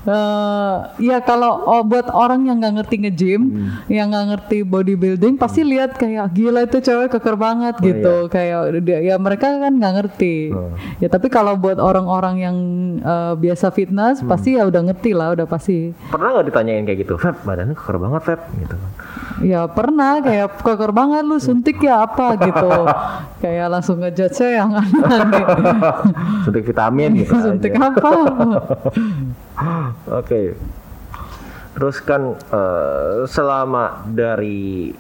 Eh, 0.03 0.75
ya 0.99 1.17
kalau 1.21 1.61
oh, 1.63 1.81
buat 1.81 2.07
orang 2.07 2.45
yang 2.45 2.57
nggak 2.57 2.75
ngerti 2.81 2.95
nge-gym, 3.01 3.41
yang 3.87 4.09
nggak 4.09 4.27
ngerti 4.31 4.57
bodybuilding 4.61 5.35
pasti 5.35 5.61
lihat 5.61 5.95
kayak 5.95 6.31
gila 6.31 6.65
itu 6.65 6.79
cewek 6.79 7.11
keker 7.11 7.35
banget 7.35 7.75
gitu. 7.79 8.27
Kayak 8.27 8.81
dia- 8.81 9.01
ya 9.03 9.15
mereka 9.17 9.51
kan 9.57 9.73
nggak 9.73 9.93
ngerti. 9.97 10.35
Oh. 10.51 10.73
Ya 10.97 11.07
tapi 11.07 11.27
kalau 11.27 11.55
buat 11.55 11.77
orang-orang 11.77 12.35
yang 12.37 12.57
eh, 12.97 13.33
biasa 13.35 13.69
fitness 13.69 14.21
pasti 14.23 14.55
ya 14.55 14.65
udah 14.65 14.81
ngerti 14.85 15.11
lah, 15.11 15.33
udah 15.33 15.45
pasti. 15.45 15.93
Pernah 16.09 16.37
nggak 16.37 16.45
ditanyain 16.49 16.83
kayak 16.83 16.99
gitu, 17.03 17.15
Feb, 17.17 17.41
badannya 17.43 17.73
keker 17.73 17.97
banget, 17.97 18.21
Feb, 18.23 18.41
gitu 18.57 18.75
kan. 18.75 18.91
Ya 19.41 19.65
pernah 19.65 20.21
kayak 20.21 20.61
keker 20.61 20.91
banget 20.93 21.25
lu 21.25 21.41
suntik 21.41 21.81
ya 21.81 22.05
apa 22.05 22.37
gitu. 22.37 22.69
kayak 23.41 23.67
langsung 23.73 23.97
ngejudge 23.99 24.37
saya 24.37 24.61
yang 24.61 24.77
aneh. 24.77 25.45
Suntik 26.45 26.63
vitamin 26.65 27.25
gitu 27.25 27.33
suntik 27.41 27.73
aja. 27.73 27.89
apa? 27.89 28.11
Oke. 30.21 30.53
Terus 31.73 31.97
kan 32.05 32.37
eh, 32.37 33.25
selama 33.25 34.05
dari 34.05 34.93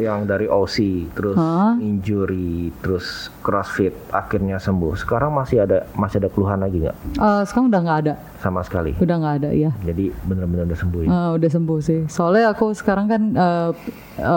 yang 0.00 0.24
dari 0.24 0.48
OC, 0.48 0.76
terus 1.12 1.36
Hah? 1.36 1.76
injury, 1.76 2.72
terus 2.80 3.28
CrossFit, 3.42 3.90
akhirnya 4.08 4.56
sembuh. 4.56 4.94
Sekarang 4.94 5.34
masih 5.34 5.66
ada 5.66 5.82
masih 5.92 6.22
ada 6.22 6.30
keluhan 6.30 6.62
lagi 6.62 6.78
nggak? 6.78 6.96
Eh, 7.18 7.42
sekarang 7.44 7.66
udah 7.68 7.80
nggak 7.82 7.98
ada, 8.06 8.14
Sama 8.38 8.62
sekali. 8.62 8.94
udah 8.96 9.16
nggak 9.18 9.34
ada 9.42 9.50
ya. 9.50 9.70
Jadi 9.82 10.14
benar-benar 10.22 10.70
udah 10.70 10.78
sembuh 10.78 11.00
ya. 11.02 11.08
Eh, 11.10 11.30
udah 11.36 11.50
sembuh 11.50 11.78
sih. 11.82 12.00
Soalnya 12.06 12.54
aku 12.54 12.70
sekarang 12.72 13.10
kan 13.10 13.22
eh, 13.34 13.70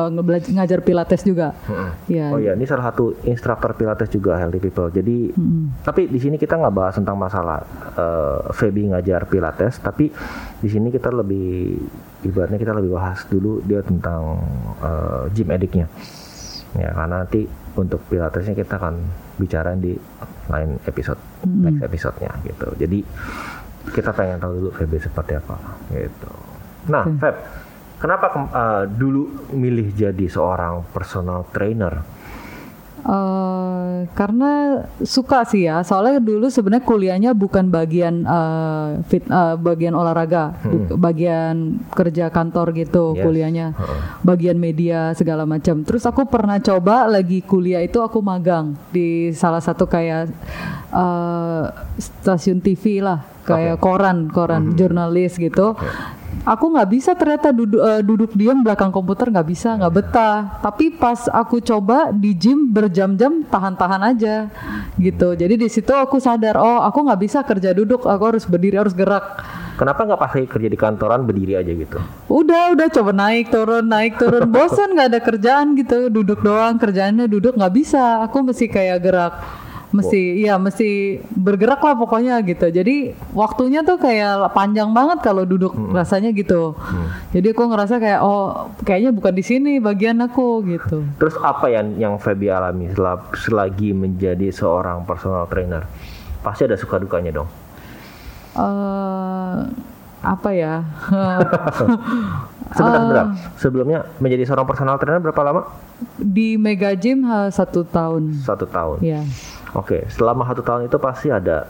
ngebela- 0.10 0.42
ngajar 0.42 0.82
pilates 0.82 1.22
juga. 1.22 1.54
Ya. 2.10 2.34
Oh 2.34 2.42
ya, 2.42 2.58
ini 2.58 2.66
salah 2.66 2.90
satu 2.90 3.14
instruktur 3.24 3.78
pilates 3.78 4.10
juga 4.10 4.36
Healthy 4.36 4.60
People. 4.60 4.90
Jadi, 4.90 5.30
tapi 5.82 6.10
di 6.10 6.18
sini 6.18 6.36
kita 6.36 6.58
nggak 6.58 6.74
bahas 6.74 6.98
tentang 6.98 7.16
masalah 7.16 7.62
eh, 7.94 8.40
Feby 8.52 8.90
ngajar 8.90 9.30
pilates, 9.30 9.78
tapi 9.78 10.10
di 10.58 10.68
sini 10.68 10.90
kita 10.90 11.14
lebih 11.14 11.78
ibaratnya 12.26 12.58
kita 12.58 12.74
lebih 12.74 12.98
bahas 12.98 13.22
dulu 13.30 13.62
dia 13.62 13.86
tentang 13.86 14.42
eh, 14.82 15.24
gym 15.30 15.54
ediknya. 15.54 15.86
Ya, 16.76 16.92
karena 16.92 17.24
nanti 17.24 17.46
untuk 17.76 18.00
pilatesnya 18.08 18.56
kita 18.56 18.80
akan 18.80 18.96
bicara 19.36 19.76
di 19.76 19.96
lain 20.48 20.80
episode, 20.88 21.20
next 21.44 21.84
episode-nya 21.84 22.32
gitu. 22.48 22.68
Jadi 22.80 23.00
kita 23.92 24.16
pengen 24.16 24.42
tahu 24.42 24.52
dulu 24.58 24.70
Feby 24.74 24.98
seperti 24.98 25.38
apa 25.38 25.56
gitu. 25.92 26.32
Nah, 26.90 27.04
Feb, 27.20 27.36
kenapa 28.00 28.26
eh, 28.34 28.84
dulu 28.90 29.52
milih 29.54 29.94
jadi 29.94 30.26
seorang 30.26 30.88
personal 30.94 31.46
trainer? 31.52 32.02
Eh, 33.06 33.96
karena 34.18 34.82
suka 35.00 35.46
sih 35.46 35.70
ya. 35.70 35.86
Soalnya 35.86 36.18
dulu 36.18 36.50
sebenarnya 36.50 36.82
kuliahnya 36.82 37.32
bukan 37.32 37.70
bagian 37.70 38.26
eh, 38.26 38.90
fit, 39.06 39.22
eh, 39.22 39.56
bagian 39.56 39.94
olahraga, 39.94 40.58
bu- 40.60 40.98
bagian 40.98 41.78
kerja 41.94 42.28
kantor 42.28 42.74
gitu 42.74 43.14
Yes. 43.14 43.22
kuliahnya, 43.22 43.68
bagian 44.22 44.58
media 44.58 45.14
segala 45.14 45.46
macam. 45.46 45.86
Terus 45.86 46.02
aku 46.04 46.26
pernah 46.26 46.58
coba 46.58 47.06
lagi 47.06 47.46
kuliah 47.46 47.80
itu 47.80 48.02
aku 48.02 48.20
magang 48.20 48.74
di 48.90 49.30
salah 49.32 49.62
satu 49.62 49.86
kayak 49.86 50.34
eh, 50.90 51.64
stasiun 52.02 52.58
TV 52.58 53.06
lah, 53.06 53.22
kayak 53.46 53.78
koran, 53.78 54.34
koran 54.34 54.74
jurnalis 54.74 55.38
gitu. 55.38 55.78
Aku 56.44 56.74
nggak 56.74 56.90
bisa 56.92 57.12
ternyata 57.16 57.56
duduk 57.56 57.80
eh, 57.80 58.02
duduk 58.04 58.32
diam 58.36 58.60
belakang 58.60 58.92
komputer 58.92 59.32
nggak 59.32 59.48
bisa 59.48 59.80
nggak 59.80 59.94
betah. 59.94 60.60
Tapi 60.60 60.92
pas 60.92 61.32
aku 61.32 61.64
coba 61.64 62.12
di 62.12 62.36
gym 62.36 62.68
berjam-jam 62.70 63.48
tahan-tahan 63.48 64.02
aja 64.12 64.52
gitu. 65.00 65.34
Jadi 65.34 65.56
di 65.56 65.68
situ 65.72 65.96
aku 65.96 66.20
sadar 66.20 66.60
oh 66.60 66.84
aku 66.84 67.00
nggak 67.06 67.22
bisa 67.22 67.40
kerja 67.42 67.72
duduk, 67.72 68.04
aku 68.04 68.24
harus 68.36 68.44
berdiri 68.46 68.76
harus 68.76 68.92
gerak. 68.92 69.24
Kenapa 69.76 70.08
nggak 70.08 70.20
pas 70.20 70.32
lagi 70.32 70.48
kerja 70.48 70.70
di 70.72 70.80
kantoran 70.80 71.28
berdiri 71.28 71.60
aja 71.60 71.72
gitu? 71.72 72.00
Udah 72.32 72.72
udah 72.76 72.88
coba 72.92 73.12
naik 73.12 73.52
turun 73.52 73.86
naik 73.88 74.16
turun 74.16 74.48
bosan 74.56 74.96
nggak 74.96 75.08
ada 75.16 75.20
kerjaan 75.24 75.76
gitu 75.80 76.12
duduk 76.12 76.44
doang 76.44 76.76
kerjaannya 76.78 77.26
duduk 77.26 77.56
nggak 77.56 77.74
bisa. 77.74 78.22
Aku 78.28 78.46
mesti 78.46 78.68
kayak 78.70 79.00
gerak 79.02 79.34
mesti 79.96 80.22
iya 80.38 80.56
mesti 80.56 80.90
bergerak 81.30 81.80
lah 81.80 81.96
pokoknya 81.96 82.42
gitu 82.42 82.68
jadi 82.68 82.96
waktunya 83.32 83.80
tuh 83.80 83.96
kayak 83.96 84.52
panjang 84.52 84.92
banget 84.92 85.22
kalau 85.22 85.44
duduk 85.44 85.72
rasanya 85.90 86.30
gitu 86.30 86.76
jadi 87.32 87.50
aku 87.50 87.64
ngerasa 87.66 87.96
kayak 87.98 88.20
oh 88.20 88.68
kayaknya 88.82 89.10
bukan 89.10 89.32
di 89.32 89.42
sini 89.42 89.72
bagian 89.78 90.20
aku 90.20 90.62
gitu 90.66 91.08
Terus 91.16 91.36
apa 91.40 91.68
yang 91.68 91.96
yang 91.96 92.14
Feby 92.16 92.48
alami 92.48 92.92
selagi 93.34 93.92
menjadi 93.92 94.50
seorang 94.50 95.04
personal 95.04 95.46
trainer? 95.46 95.88
Pasti 96.40 96.64
ada 96.64 96.76
suka 96.76 96.98
dukanya 96.98 97.32
dong. 97.34 97.50
eh 98.54 99.58
apa 100.22 100.50
ya 100.52 100.82
Sebentar, 102.68 102.98
sebentar. 102.98 103.26
Sebelumnya 103.56 104.00
menjadi 104.18 104.44
seorang 104.44 104.66
personal 104.66 104.98
trainer 104.98 105.22
berapa 105.22 105.42
lama? 105.44 105.62
di 106.18 106.58
Mega 106.58 106.92
Gym 106.92 107.24
eh, 107.24 107.48
satu 107.48 107.86
tahun 107.86 108.36
Satu 108.36 108.66
tahun. 108.66 109.00
ya 109.00 109.22
Oke, 109.76 110.08
selama 110.08 110.48
satu 110.48 110.64
tahun 110.64 110.88
itu 110.88 110.98
pasti 110.98 111.28
ada 111.28 111.68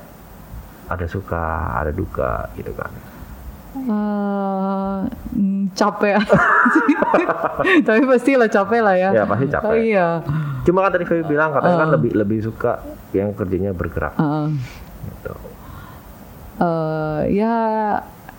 ada 0.86 1.06
suka, 1.10 1.74
ada 1.82 1.90
duka 1.90 2.54
gitu 2.54 2.70
kan. 2.78 2.92
Eh, 3.76 4.98
mm, 5.36 5.76
capek 5.76 6.16
tapi 7.88 8.02
pasti 8.08 8.40
lah 8.40 8.48
capek 8.48 8.80
lah 8.80 8.96
ya 8.96 9.10
Ya 9.12 9.24
pasti 9.28 9.46
capek. 9.52 9.68
Oh, 9.68 9.76
iya 9.76 10.24
Cuma 10.64 10.80
kan 10.88 10.96
tadi 10.96 11.04
Feby 11.04 11.28
bilang 11.28 11.52
katanya 11.52 11.84
kan 11.84 11.90
lebih 12.00 12.16
lebih 12.16 12.40
suka 12.40 12.80
yang 13.12 13.36
kerjanya 13.36 13.76
bergerak. 13.76 14.16
Heeh. 14.16 14.48
Gitu. 15.12 15.34
Eh, 16.56 17.22
ya 17.36 17.56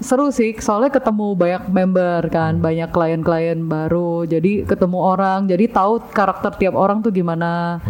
seru 0.00 0.28
sih 0.32 0.56
soalnya 0.56 0.92
ketemu 0.92 1.36
banyak 1.36 1.64
member 1.72 2.20
kan 2.28 2.60
banyak 2.60 2.92
klien-klien 2.92 3.64
baru 3.64 4.28
jadi 4.28 4.68
ketemu 4.68 4.98
orang 5.00 5.48
jadi 5.48 5.72
tahu 5.72 6.04
karakter 6.12 6.52
tiap 6.60 6.76
orang 6.76 7.00
tuh 7.00 7.08
gimana 7.08 7.80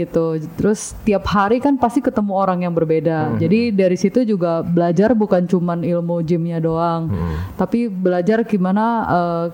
gitu. 0.00 0.40
Terus 0.56 0.96
tiap 1.04 1.28
hari 1.28 1.60
kan 1.60 1.76
pasti 1.76 2.00
ketemu 2.00 2.32
orang 2.32 2.64
yang 2.64 2.72
berbeda. 2.72 3.36
Jadi 3.36 3.70
dari 3.76 3.96
situ 4.00 4.24
juga 4.24 4.64
belajar 4.64 5.12
bukan 5.12 5.44
cuman 5.44 5.84
ilmu 5.84 6.24
gymnya 6.24 6.56
doang 6.56 7.10
tapi 7.58 7.90
belajar 7.90 8.46
gimana 8.46 8.84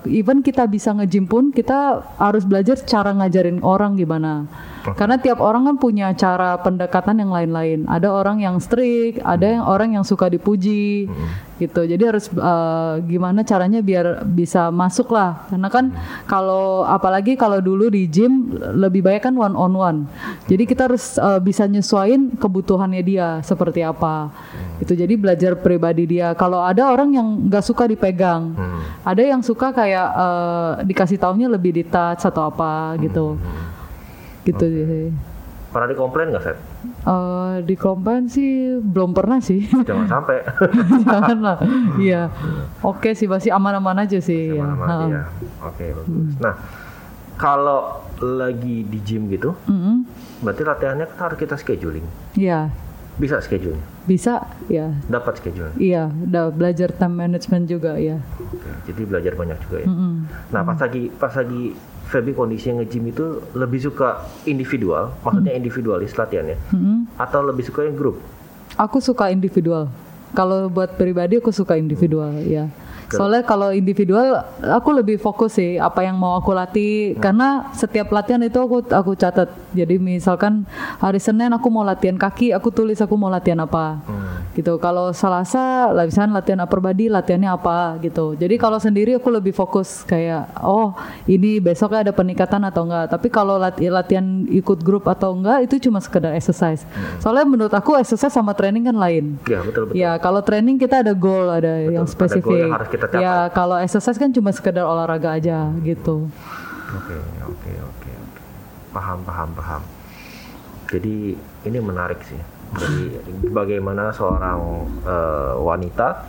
eh, 0.05 0.21
even 0.21 0.39
kita 0.39 0.63
bisa 0.69 0.93
nge-gym 0.93 1.25
pun 1.27 1.49
kita 1.51 2.05
harus 2.15 2.47
belajar 2.47 2.79
cara 2.85 3.11
ngajarin 3.11 3.59
orang 3.65 3.97
gimana 3.97 4.47
karena 4.95 5.17
tiap 5.19 5.41
orang 5.41 5.67
kan 5.67 5.75
punya 5.81 6.13
cara 6.15 6.55
pendekatan 6.61 7.19
yang 7.19 7.31
lain-lain. 7.33 7.83
Ada 7.89 8.07
orang 8.07 8.39
yang 8.39 8.61
strict, 8.61 9.19
ada 9.25 9.43
yang 9.59 9.65
orang 9.65 9.97
yang 9.97 10.05
suka 10.05 10.31
dipuji, 10.31 11.09
gitu. 11.57 11.81
Jadi 11.83 12.03
harus 12.05 12.29
eh, 12.29 12.93
gimana 13.09 13.41
caranya 13.41 13.81
biar 13.81 14.23
bisa 14.23 14.69
masuk 14.69 15.11
lah. 15.11 15.49
Karena 15.49 15.69
kan 15.73 15.85
kalau 16.29 16.85
apalagi 16.85 17.33
kalau 17.35 17.59
dulu 17.59 17.89
di 17.89 18.05
gym 18.07 18.53
lebih 18.77 19.03
banyak 19.03 19.21
kan 19.25 19.35
one 19.35 19.57
on 19.57 19.73
one. 19.73 19.99
Jadi 20.45 20.63
kita 20.69 20.87
harus 20.87 21.17
eh, 21.17 21.41
bisa 21.41 21.65
nyesuaiin 21.65 22.37
kebutuhannya 22.37 23.01
dia 23.01 23.41
seperti 23.41 23.81
apa. 23.81 24.29
Itu 24.77 24.93
jadi 24.93 25.17
belajar 25.17 25.57
pribadi 25.57 26.05
dia. 26.05 26.37
Kalau 26.37 26.61
ada 26.61 26.93
orang 26.93 27.17
yang 27.17 27.27
nggak 27.49 27.65
suka 27.65 27.89
dipegang, 27.89 28.53
ada 29.01 29.21
yang 29.21 29.41
suka 29.41 29.73
kayak 29.73 30.07
eh, 30.13 30.71
dikasih 30.85 31.17
taunya 31.17 31.49
lebih 31.49 31.73
di 31.73 31.83
touch 31.83 32.29
atau 32.29 32.47
apa 32.47 32.95
gitu 33.01 33.37
gitu 34.47 34.65
sih. 34.65 35.11
Pernah 35.67 35.87
dikomplain 35.87 36.31
nggak, 36.31 36.41
Seth? 36.41 36.59
Eh, 37.03 37.55
di 37.61 37.75
komplain 37.75 38.25
sih 38.25 38.49
belum 38.77 39.11
pernah 39.11 39.37
sih. 39.37 39.67
Jangan 39.87 40.07
sampai. 40.07 40.39
Jangan 41.05 41.37
lah. 41.37 41.57
Iya. 41.97 42.31
Oke 42.81 43.11
sih 43.11 43.25
masih 43.25 43.51
aman-aman 43.51 43.99
aja 43.99 44.17
sih. 44.17 44.51
ya. 44.51 44.63
Mana-mana 44.63 44.87
Ha. 44.89 45.03
dia. 45.03 45.21
Oke, 45.61 45.85
bagus. 45.93 46.33
Nah, 46.39 46.55
kalau 47.35 47.99
lagi 48.17 48.81
di 48.81 48.99
gym 48.99 49.27
gitu, 49.27 49.53
Mm-mm. 49.65 50.07
berarti 50.41 50.63
latihannya 50.63 51.05
kan 51.07 51.27
harus 51.27 51.37
kita 51.37 51.53
scheduling. 51.53 52.07
Iya. 52.33 52.71
Bisa 53.17 53.41
schedule, 53.41 53.81
Bisa 54.05 54.45
ya. 54.67 54.93
dapat 55.07 55.41
schedule. 55.41 55.73
Iya, 55.75 56.05
udah 56.05 56.53
belajar 56.53 56.93
time 56.93 57.17
management 57.19 57.65
juga 57.65 57.97
ya. 57.97 58.21
Oke, 58.37 58.69
jadi 58.85 59.01
belajar 59.03 59.33
banyak 59.33 59.57
juga 59.59 59.77
ya. 59.81 59.87
Mm-mm. 59.89 60.13
Nah, 60.47 60.61
pas 60.61 60.77
lagi 60.77 61.09
pas 61.11 61.33
lagi 61.33 61.73
Feby 62.07 62.31
kondisi 62.31 62.71
nge-gym 62.71 63.11
itu 63.11 63.43
lebih 63.51 63.83
suka 63.83 64.23
individual, 64.47 65.11
maksudnya 65.27 65.51
individualis 65.51 66.15
latihannya, 66.15 66.55
Mm-mm. 66.71 66.97
atau 67.19 67.43
lebih 67.43 67.67
suka 67.67 67.83
yang 67.83 67.99
grup? 67.99 68.15
Aku 68.79 69.03
suka 69.03 69.27
individual. 69.27 69.91
Kalau 70.31 70.71
buat 70.71 70.95
pribadi 70.95 71.39
aku 71.39 71.51
suka 71.51 71.75
individual 71.75 72.31
ya. 72.47 72.71
Soalnya 73.09 73.41
kalau 73.41 73.71
individual 73.71 74.43
aku 74.59 74.89
lebih 74.91 75.15
fokus 75.15 75.55
sih 75.55 75.77
apa 75.77 76.01
yang 76.01 76.15
mau 76.15 76.35
aku 76.35 76.51
latih 76.51 77.15
karena 77.17 77.71
setiap 77.71 78.09
latihan 78.09 78.41
itu 78.41 78.57
aku 78.57 78.83
aku 78.83 79.11
catat. 79.13 79.47
Jadi 79.71 79.95
misalkan 79.95 80.65
hari 80.97 81.17
Senin 81.17 81.51
aku 81.51 81.67
mau 81.67 81.81
latihan 81.81 82.15
kaki, 82.15 82.51
aku 82.51 82.67
tulis 82.67 82.97
aku 82.97 83.13
mau 83.13 83.29
latihan 83.29 83.59
apa. 83.59 83.99
gitu. 84.51 84.81
Kalau 84.81 85.13
Selasa 85.13 85.93
misalnya 86.01 86.41
latihan 86.41 86.57
upper 86.59 86.81
body, 86.81 87.07
latihannya 87.07 87.45
apa 87.47 88.01
gitu. 88.01 88.33
Jadi 88.33 88.57
kalau 88.57 88.81
sendiri 88.81 89.13
aku 89.13 89.29
lebih 89.29 89.53
fokus 89.53 90.01
kayak 90.01 90.49
oh 90.65 90.97
ini 91.29 91.61
besoknya 91.61 92.01
ada 92.01 92.11
peningkatan 92.11 92.65
atau 92.65 92.83
enggak. 92.83 93.05
Tapi 93.07 93.27
kalau 93.29 93.61
lati- 93.61 93.85
latihan 93.85 94.25
ikut 94.49 94.81
grup 94.81 95.05
atau 95.05 95.37
enggak 95.37 95.61
itu 95.61 95.77
cuma 95.85 96.01
sekedar 96.01 96.33
exercise. 96.33 96.89
Soalnya 97.21 97.45
menurut 97.45 97.69
aku 97.69 97.93
exercise 97.95 98.33
sama 98.33 98.57
training 98.57 98.89
kan 98.89 98.97
lain. 98.97 99.37
Ya 99.45 99.61
betul 99.61 99.87
betul. 99.87 99.95
Ya 99.95 100.17
kalau 100.17 100.41
training 100.41 100.81
kita 100.81 101.05
ada 101.05 101.13
goal, 101.13 101.53
ada 101.53 101.77
yang 101.77 102.01
ada 102.01 102.09
goal 102.09 102.09
spesifik. 102.09 102.57
yang 102.57 102.73
harus 102.73 102.89
kita 102.89 102.96
capai. 102.97 103.21
ya 103.21 103.35
kalau 103.53 103.77
exercise 103.77 104.17
kan 104.17 104.33
cuma 104.33 104.49
sekedar 104.49 104.83
olahraga 104.83 105.37
aja 105.37 105.69
gitu. 105.85 106.27
Oke 106.97 107.17
oke 107.45 107.71
oke 107.83 108.11
oke. 108.11 108.41
Paham 108.91 109.19
paham 109.21 109.49
paham. 109.53 109.81
Jadi 110.89 111.37
ini 111.67 111.79
menarik 111.83 112.19
sih. 112.25 112.39
Jadi 112.77 113.03
bagaimana 113.53 114.11
seorang 114.11 114.87
eh, 115.05 115.53
wanita 115.61 116.27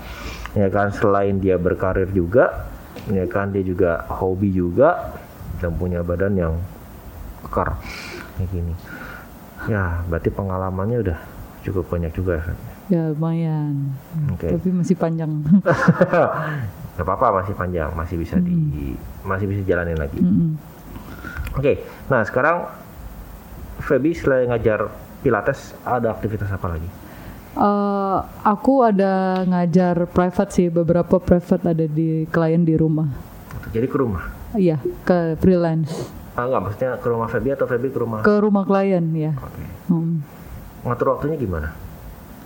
ya 0.55 0.69
kan 0.71 0.95
selain 0.95 1.43
dia 1.43 1.59
berkarir 1.59 2.09
juga 2.11 2.71
ya 3.11 3.27
kan 3.27 3.51
dia 3.51 3.63
juga 3.63 4.07
hobi 4.11 4.51
juga 4.51 5.15
dan 5.59 5.75
punya 5.75 6.03
badan 6.03 6.35
yang 6.39 6.55
kekar 7.47 7.75
kayak 8.39 8.51
gini. 8.53 8.75
Ya 9.67 10.03
berarti 10.07 10.31
pengalamannya 10.31 10.99
udah 11.03 11.19
cukup 11.67 11.91
banyak 11.91 12.13
juga 12.15 12.39
ya. 12.39 12.55
Ya 12.89 13.13
lumayan. 13.13 13.93
Oke. 14.33 14.49
Tapi 14.49 14.69
masih 14.73 14.97
panjang. 14.97 15.45
Gak 16.99 17.07
apa-apa 17.07 17.45
masih 17.45 17.55
panjang, 17.55 17.95
masih 17.95 18.19
bisa 18.19 18.43
di 18.43 18.99
masih 19.23 19.47
bisa 19.47 19.63
jalanin 19.63 19.95
lagi. 19.95 20.19
Mm-mm. 20.19 20.59
Oke, 21.55 21.87
nah 22.11 22.27
sekarang 22.27 22.67
Feby 23.79 24.11
selain 24.19 24.51
ngajar 24.51 24.91
Pilates 25.23 25.79
ada 25.87 26.11
aktivitas 26.11 26.51
apa 26.51 26.75
lagi? 26.75 26.91
Eh, 27.59 28.19
aku 28.43 28.87
ada 28.87 29.43
ngajar 29.47 30.07
private 30.11 30.51
sih, 30.51 30.67
beberapa 30.71 31.19
private 31.23 31.71
ada 31.71 31.87
di 31.87 32.27
klien 32.31 32.63
di 32.63 32.75
rumah. 32.75 33.11
Jadi 33.75 33.87
ke 33.91 33.99
rumah? 33.99 34.31
Iya, 34.55 34.79
ke 35.03 35.39
freelance. 35.43 35.91
Ah, 36.39 36.47
enggak, 36.47 36.71
maksudnya 36.71 36.91
ke 37.03 37.07
rumah 37.11 37.29
Feby 37.31 37.51
atau 37.59 37.67
Feby 37.67 37.89
ke 37.91 37.99
rumah? 37.99 38.21
Ke 38.23 38.39
rumah 38.39 38.63
klien 38.63 39.03
ya. 39.11 39.35
Oke. 39.35 39.65
Hmm. 39.91 40.23
Ngatur 40.87 41.19
waktunya 41.19 41.35
gimana? 41.35 41.75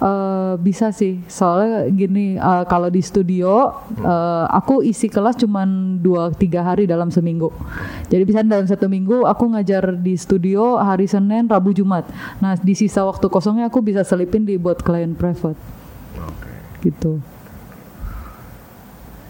Eh, 0.03 0.55
bisa 0.59 0.91
sih, 0.91 1.23
soalnya 1.31 1.87
gini, 1.87 2.35
eh, 2.35 2.65
kalau 2.67 2.91
di 2.91 2.99
studio 2.99 3.71
eh, 4.03 4.45
aku 4.51 4.83
isi 4.83 5.07
kelas 5.07 5.39
cuman 5.39 6.03
dua 6.03 6.35
tiga 6.35 6.67
hari 6.67 6.91
dalam 6.91 7.15
seminggu. 7.15 7.55
Jadi 8.11 8.23
bisa 8.27 8.43
dalam 8.43 8.67
satu 8.67 8.91
minggu 8.91 9.23
aku 9.23 9.55
ngajar 9.55 9.95
di 9.95 10.19
studio 10.19 10.75
hari 10.83 11.07
Senin, 11.07 11.47
Rabu, 11.47 11.71
Jumat. 11.71 12.03
Nah 12.43 12.59
di 12.59 12.75
sisa 12.75 13.07
waktu 13.07 13.31
kosongnya 13.31 13.71
aku 13.71 13.79
bisa 13.79 14.03
selipin 14.03 14.43
di 14.43 14.59
buat 14.59 14.83
klien 14.83 15.15
private 15.15 15.61
Oke. 16.19 16.51
gitu. 16.83 17.23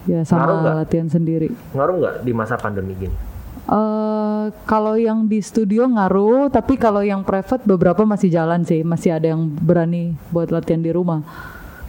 Ya 0.09 0.25
Ngaruh 0.25 0.27
sama 0.27 0.53
nggak? 0.57 0.75
latihan 0.89 1.07
sendiri. 1.07 1.49
Ngaruh 1.77 1.95
nggak 2.01 2.15
di 2.25 2.31
masa 2.33 2.57
pandemi 2.57 2.97
gini? 2.97 3.32
Eh 3.73 4.43
kalau 4.69 4.93
yang 4.93 5.25
di 5.25 5.41
studio 5.41 5.89
ngaruh, 5.89 6.53
tapi 6.53 6.77
kalau 6.77 7.01
yang 7.01 7.25
private 7.25 7.65
beberapa 7.65 8.05
masih 8.05 8.29
jalan 8.29 8.61
sih, 8.61 8.85
masih 8.85 9.17
ada 9.17 9.33
yang 9.33 9.49
berani 9.49 10.13
buat 10.29 10.53
latihan 10.53 10.79
di 10.79 10.93
rumah, 10.93 11.25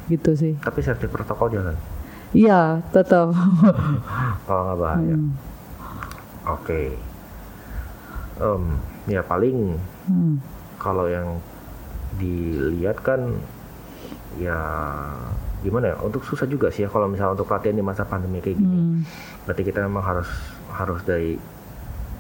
gitu 0.08 0.32
sih. 0.32 0.56
Tapi 0.58 0.80
safety 0.80 1.04
protokol 1.06 1.52
jalan. 1.52 1.76
Iya, 2.32 2.80
tetap. 2.90 3.30
Kalau 4.48 4.62
nggak 4.64 4.78
bahaya. 4.80 5.14
Hmm. 5.14 5.30
Oke. 6.50 6.82
Em, 8.34 8.62
ya 9.06 9.22
paling 9.22 9.78
Hmm. 10.04 10.36
kalau 10.76 11.08
yang 11.08 11.40
dilihat 12.20 13.00
kan 13.00 13.40
ya 14.36 14.58
gimana 15.64 15.94
ya 15.94 15.96
untuk 16.04 16.20
susah 16.20 16.44
juga 16.44 16.68
sih 16.68 16.84
ya 16.84 16.92
kalau 16.92 17.08
misalnya 17.08 17.40
untuk 17.40 17.48
latihan 17.48 17.72
di 17.72 17.80
masa 17.80 18.04
pandemi 18.04 18.44
kayak 18.44 18.60
gini 18.60 18.68
Hmm. 18.76 19.00
berarti 19.48 19.64
kita 19.64 19.80
memang 19.80 20.04
harus 20.04 20.28
harus 20.68 21.00
dari 21.02 21.40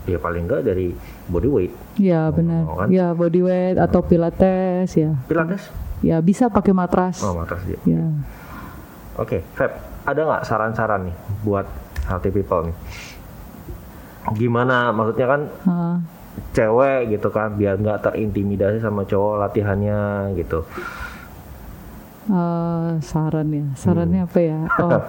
ya 0.04 0.16
paling 0.16 0.44
enggak 0.44 0.62
dari 0.62 0.92
body 1.26 1.48
weight 1.48 1.72
Ya 1.96 2.28
benar. 2.28 2.62
Oh, 2.64 2.76
kan? 2.76 2.88
Ya 2.88 3.10
body 3.10 3.40
weight 3.40 3.76
atau 3.76 4.00
pilates 4.00 4.92
ya. 4.92 5.16
pilates 5.24 5.68
Ya 6.00 6.20
bisa 6.20 6.46
pakai 6.46 6.70
matras. 6.70 7.20
oh 7.20 7.32
matras 7.32 7.64
dia 7.64 7.80
Ya. 7.84 8.04
oke 9.14 9.40
Feb 9.50 9.72
ada 10.04 10.20
nggak 10.20 10.42
saran-saran 10.42 11.06
nih 11.06 11.16
buat 11.40 11.64
healthy 12.04 12.28
people 12.30 12.66
nih 12.66 12.76
gimana 14.34 14.88
maksudnya 14.90 15.26
kan 15.26 15.40
Ah. 15.64 15.96
cewek 16.50 17.08
gitu 17.10 17.28
kan 17.28 17.52
biar 17.52 17.76
nggak 17.76 18.00
terintimidasi 18.02 18.78
sama 18.78 19.02
cowok 19.02 19.40
latihannya 19.40 20.00
gitu 20.34 20.64
Eh, 22.24 22.90
saran 23.02 23.52
ya. 23.52 23.66
Sarannya 23.74 24.24
Hmm. 24.24 24.26
apa 24.26 24.38
ya? 24.40 24.60
Oh. 24.80 25.00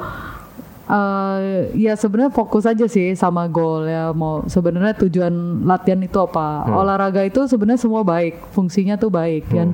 Eh, 0.85 1.39
ya 1.81 1.97
sebenarnya 1.97 2.29
fokus 2.29 2.69
aja 2.69 2.85
sih 2.85 3.17
sama 3.17 3.49
goal 3.49 3.89
ya. 3.89 4.13
Mau 4.13 4.45
sebenarnya 4.45 4.93
tujuan 5.01 5.33
latihan 5.65 5.97
itu 5.97 6.17
apa. 6.21 6.65
Hmm. 6.65 6.77
olahraga 6.77 7.25
itu 7.25 7.49
sebenarnya 7.49 7.81
semua 7.81 8.05
baik. 8.05 8.37
Fungsinya 8.53 8.93
tuh 8.93 9.09
baik 9.09 9.49
kan? 9.49 9.73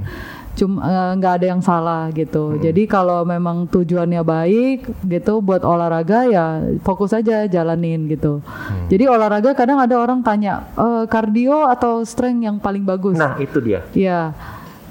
Cuma 0.55 0.83
eh, 0.83 1.11
nggak 1.19 1.33
ada 1.39 1.45
yang 1.51 1.61
salah 1.63 2.07
gitu. 2.11 2.55
Hmm. 2.55 2.63
jadi 2.63 2.83
kalau 2.87 3.23
memang 3.27 3.67
tujuannya 3.67 4.23
baik 4.23 4.87
gitu 5.03 5.39
buat 5.39 5.63
olahraga 5.63 6.27
ya 6.27 6.59
fokus 6.83 7.11
aja 7.11 7.43
jalanin 7.47 8.07
gitu. 8.07 8.39
Hmm. 8.43 8.87
jadi 8.87 9.11
olahraga 9.11 9.51
kadang 9.51 9.79
ada 9.79 9.95
orang 9.99 10.23
tanya 10.23 10.67
"Eh, 10.75 11.03
kardio 11.07 11.67
atau 11.67 12.03
strength 12.07 12.43
yang 12.43 12.55
paling 12.59 12.83
bagus? 12.87 13.19
Nah 13.19 13.35
itu 13.35 13.59
dia. 13.59 13.83
Ya 13.95 14.31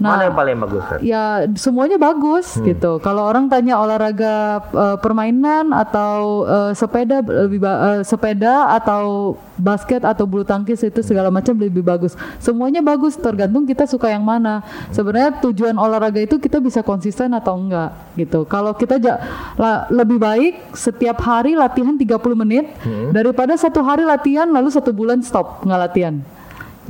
mana 0.00 0.16
nah 0.16 0.24
yang 0.24 0.34
paling 0.34 0.56
bagus 0.58 0.82
Feb? 0.82 0.98
ya 1.00 1.24
semuanya 1.54 1.96
bagus 1.96 2.46
Hmm. 2.52 2.64
gitu. 2.66 2.98
Kalau 2.98 3.22
orang 3.22 3.46
tanya 3.46 3.76
olahraga 3.76 4.34
eh, 4.66 4.96
permainan 4.96 5.70
atau 5.70 6.10
eh, 6.42 6.72
sepeda 6.72 7.20
lebih 7.20 7.60
eh, 7.60 8.00
sepeda 8.02 8.50
atau 8.72 9.36
basket 9.54 10.00
atau 10.02 10.24
bulu 10.24 10.40
tangkis 10.42 10.80
itu 10.80 11.00
segala 11.00 11.28
macam 11.28 11.52
lebih 11.54 11.80
bagus. 11.80 12.12
Semuanya 12.38 12.80
bagus 12.80 13.14
tergantung 13.14 13.62
kita 13.62 13.84
suka 13.84 14.08
yang 14.08 14.22
mana. 14.22 14.64
Sebenarnya 14.88 15.36
tujuan 15.40 15.76
olahraga 15.76 16.18
itu 16.18 16.36
kita 16.36 16.58
bisa 16.58 16.80
konsisten 16.80 17.30
atau 17.30 17.54
enggak 17.54 17.92
gitu. 18.14 18.42
Kalau 18.44 18.72
kita 18.72 18.96
ja- 18.96 19.20
la- 19.54 19.84
lebih 19.90 20.16
baik 20.16 20.72
setiap 20.72 21.20
hari 21.20 21.52
latihan 21.52 21.92
30 21.92 22.08
menit 22.34 22.72
Hmm. 22.80 23.12
daripada 23.12 23.52
satu 23.54 23.80
hari 23.80 24.02
latihan 24.02 24.48
lalu 24.48 24.68
satu 24.68 24.90
bulan 24.90 25.20
stop 25.20 25.60
nggak 25.60 25.80
latihan. 25.82 26.16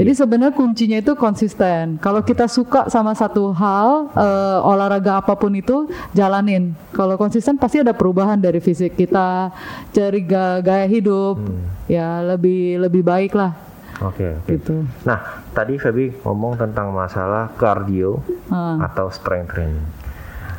Jadi 0.00 0.16
sebenarnya 0.16 0.56
kuncinya 0.56 0.96
itu 0.96 1.12
konsisten. 1.12 2.00
Kalau 2.00 2.24
kita 2.24 2.48
suka 2.48 2.88
sama 2.88 3.12
satu 3.12 3.52
hal 3.52 4.08
eh, 4.16 4.58
olahraga 4.64 5.20
apa 5.20 5.36
pun 5.36 5.52
itu 5.52 5.92
jalanin. 6.16 6.72
Kalau 6.96 7.20
konsisten 7.20 7.60
pasti 7.60 7.84
ada 7.84 7.92
perubahan 7.92 8.40
dari 8.40 8.64
fisik 8.64 8.96
kita, 8.96 9.52
cari 9.92 10.24
ga- 10.24 10.64
gaya 10.64 10.88
hidup, 10.88 11.36
ya 11.84 12.24
lebih 12.24 12.80
lebih 12.80 13.04
baik 13.04 13.36
lah. 13.36 13.52
Oke 14.00 14.40
oke. 14.40 14.48
Gitu. 14.56 14.88
nah 15.04 15.44
tadi 15.52 15.76
Feby 15.76 16.24
ngomong 16.24 16.56
tentang 16.56 16.88
masalah 16.96 17.52
cardio 17.60 18.24
Ah, 18.48 18.80
atau 18.88 19.12
strength 19.12 19.52
training. 19.52 19.84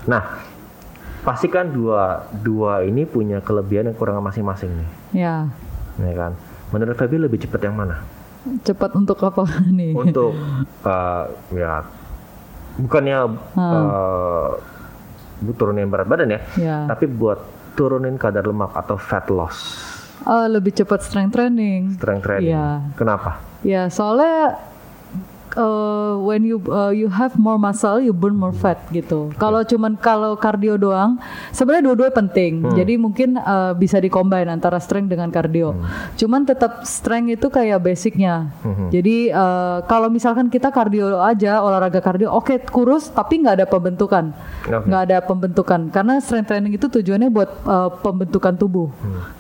Nah 0.06 0.22
pasti 1.26 1.50
kan 1.50 1.66
dua 1.66 2.30
dua 2.30 2.86
ini 2.86 3.10
punya 3.10 3.42
kelebihan 3.42 3.90
dan 3.90 3.98
kekurangan 3.98 4.22
masing-masing 4.22 4.70
nih. 4.70 4.90
Ya. 5.26 5.50
Ya 5.98 6.14
kan? 6.14 6.38
Menurut 6.70 6.94
Feby 6.94 7.18
lebih 7.18 7.42
cepat 7.42 7.66
yang 7.66 7.74
mana 7.74 8.21
cepat 8.62 8.92
untuk 8.94 9.18
apa 9.20 9.44
nih? 9.72 9.94
untuk 9.94 10.34
uh, 10.82 11.24
ya 11.52 11.86
bukannya 12.74 13.18
uh, 13.54 14.50
bu- 15.40 15.54
turunin 15.54 15.86
berat 15.86 16.06
badan 16.06 16.30
ya, 16.30 16.40
Ya, 16.56 16.78
tapi 16.88 17.06
buat 17.06 17.38
turunin 17.74 18.16
kadar 18.16 18.44
lemak 18.44 18.72
atau 18.74 18.96
fat 18.96 19.28
loss, 19.28 19.58
Eh, 20.22 20.48
lebih 20.48 20.70
cepat 20.72 21.02
strength 21.02 21.34
training. 21.34 21.96
strength 21.96 22.24
training. 22.24 22.52
Iya. 22.52 22.94
Kenapa? 22.94 23.42
Ya, 23.62 23.86
soalnya 23.88 24.54
uh, 25.58 26.20
when 26.22 26.46
you 26.46 26.62
uh, 26.70 26.92
you 26.92 27.08
have 27.12 27.36
more 27.36 27.58
muscle, 27.60 28.00
you 28.00 28.16
burn 28.16 28.38
more 28.38 28.56
fat 28.56 28.80
gitu. 28.92 29.34
Kalau 29.36 29.64
cuman 29.66 29.98
kalau 30.00 30.36
kardio 30.38 30.78
doang, 30.80 31.20
sebenarnya 31.52 31.92
dua-dua 31.92 32.10
penting. 32.14 32.64
Jadi 32.76 32.96
mungkin 32.96 33.40
uh, 33.40 33.74
bisa 33.76 34.00
dikombin 34.00 34.48
antara 34.48 34.80
strength 34.80 35.12
dengan 35.12 35.32
kardio. 35.34 35.76
Cuman 36.16 36.48
tetap 36.48 36.84
strength 36.88 37.36
itu 37.40 37.48
kayak 37.52 37.84
basicnya. 37.84 38.52
Mhm. 38.64 38.88
Jadi 38.94 39.18
uh, 39.34 39.84
kalau 39.86 40.08
misalkan 40.08 40.48
kita 40.48 40.72
kardio 40.72 41.20
aja, 41.20 41.60
olahraga 41.60 42.00
kardio, 42.00 42.32
oke 42.32 42.72
kurus 42.72 43.12
tapi 43.12 43.44
nggak 43.44 43.64
ada 43.64 43.68
pembentukan, 43.68 44.32
nggak 44.68 45.02
ada 45.10 45.18
pembentukan. 45.24 45.92
Karena 45.92 46.22
strength 46.24 46.48
training 46.52 46.78
itu 46.78 46.88
tujuannya 46.88 47.30
buat 47.34 47.50
uh, 47.68 47.90
pembentukan 48.00 48.56
tubuh, 48.56 48.88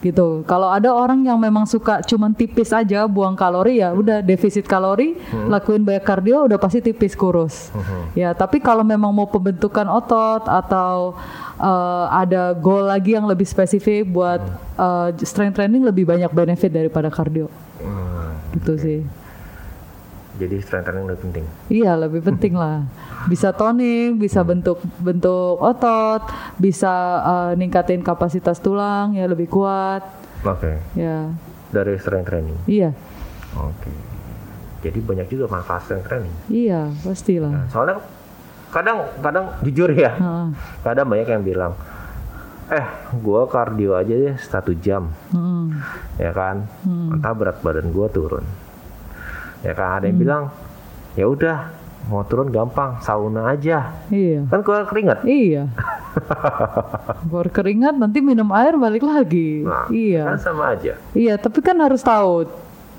gitu. 0.03 0.43
Kalau 0.49 0.67
ada 0.67 0.91
orang 0.91 1.23
yang 1.23 1.39
memang 1.39 1.63
suka 1.67 2.03
cuman 2.03 2.33
tipis 2.35 2.73
aja, 2.75 3.07
buang 3.07 3.37
kalori 3.37 3.79
ya, 3.79 3.93
udah 3.93 4.19
defisit 4.23 4.67
kalori, 4.67 5.15
lakuin 5.47 5.83
banyak 5.83 6.00
kardio, 6.01 6.45
udah 6.45 6.57
pasti 6.57 6.79
tipis 6.79 7.13
kurus. 7.13 7.69
Ya, 8.11 8.31
tapi 8.31 8.57
kalau 8.57 8.81
memang 8.81 9.09
mau 9.09 9.25
pembentukan 9.25 9.85
otot 9.85 10.43
atau 10.43 11.15
uh, 11.55 12.05
ada 12.09 12.51
goal 12.51 12.85
lagi 12.85 13.13
yang 13.13 13.25
lebih 13.25 13.45
spesifik 13.45 14.05
buat 14.05 14.41
uh, 14.75 15.09
strength 15.21 15.55
training 15.55 15.81
lebih 15.81 16.03
banyak 16.03 16.29
benefit 16.29 16.69
daripada 16.69 17.07
kardio, 17.07 17.47
Hmm, 17.79 18.37
gitu 18.53 18.75
sih. 18.75 19.01
jadi 20.31 20.57
strength 20.57 20.89
training 20.89 21.05
lebih 21.05 21.21
penting. 21.21 21.45
Iya 21.67 21.91
lebih 21.95 22.21
penting 22.23 22.53
lah. 22.55 22.81
Bisa 23.25 23.53
toning, 23.53 24.17
bisa 24.17 24.41
bentuk 24.41 24.81
bentuk 24.97 25.61
otot, 25.61 26.25
bisa 26.57 26.89
uh, 27.21 27.51
ningkatin 27.53 28.01
kapasitas 28.01 28.57
tulang 28.57 29.13
ya 29.13 29.29
lebih 29.29 29.45
kuat. 29.45 30.01
Oke. 30.41 30.81
Ya. 30.97 31.29
Dari 31.69 31.93
strength 31.95 32.25
training. 32.27 32.57
Iya. 32.65 32.89
Oke. 33.53 33.91
Jadi 34.81 34.99
banyak 34.99 35.27
juga 35.29 35.45
manfaat 35.45 35.85
strength 35.85 36.09
training. 36.09 36.33
Iya 36.49 36.89
pastilah. 37.05 37.51
Nah, 37.53 37.65
soalnya 37.69 38.01
kadang 38.73 38.97
kadang 39.21 39.45
jujur 39.61 39.93
ya, 39.93 40.17
Heeh. 40.17 40.47
kadang 40.81 41.05
banyak 41.05 41.27
yang 41.29 41.43
bilang, 41.45 41.73
eh 42.71 42.85
gua 43.21 43.45
kardio 43.45 43.93
aja 43.93 44.09
deh 44.09 44.35
satu 44.41 44.73
jam, 44.73 45.13
Mm-mm. 45.29 45.77
ya 46.17 46.31
kan? 46.33 46.65
Hmm. 46.81 47.13
Entah 47.13 47.33
berat 47.35 47.61
badan 47.61 47.93
gua 47.93 48.09
turun. 48.09 48.41
Ya 49.61 49.77
kan 49.77 50.01
ada 50.01 50.09
yang 50.09 50.17
bilang, 50.17 50.43
ya 51.13 51.29
udah 51.29 51.69
mau 52.09 52.25
turun 52.25 52.49
gampang, 52.49 52.97
sauna 53.05 53.53
aja. 53.53 53.93
Iya. 54.09 54.49
Kan 54.49 54.65
keluar 54.65 54.89
keringat. 54.89 55.21
Iya. 55.21 55.69
Keluar 57.23 57.47
keringat 57.47 57.95
nanti 57.95 58.19
minum 58.19 58.51
air 58.51 58.75
balik 58.75 59.05
lagi. 59.05 59.63
Nah, 59.63 59.87
iya. 59.93 60.27
kan 60.27 60.39
sama 60.43 60.75
aja. 60.75 60.99
Iya, 61.15 61.39
tapi 61.39 61.63
kan 61.63 61.79
harus 61.79 62.03
tahu 62.03 62.51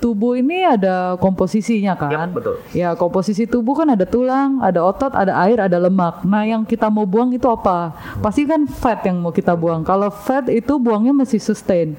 tubuh 0.03 0.35
ini 0.35 0.67
ada 0.67 1.15
komposisinya 1.15 1.95
kan. 1.95 2.11
Yap, 2.11 2.35
betul. 2.35 2.55
Ya, 2.75 2.91
komposisi 2.99 3.47
tubuh 3.47 3.71
kan 3.71 3.87
ada 3.87 4.03
tulang, 4.03 4.59
ada 4.59 4.83
otot, 4.83 5.15
ada 5.15 5.31
air, 5.47 5.63
ada 5.63 5.79
lemak. 5.79 6.27
Nah, 6.27 6.43
yang 6.43 6.67
kita 6.67 6.91
mau 6.91 7.07
buang 7.07 7.31
itu 7.31 7.47
apa? 7.47 7.95
Pasti 8.19 8.43
kan 8.43 8.67
fat 8.67 9.07
yang 9.07 9.23
mau 9.23 9.31
kita 9.31 9.55
buang. 9.55 9.87
Kalau 9.87 10.11
fat 10.11 10.51
itu 10.51 10.75
buangnya 10.75 11.15
masih 11.15 11.39
sustain. 11.39 11.95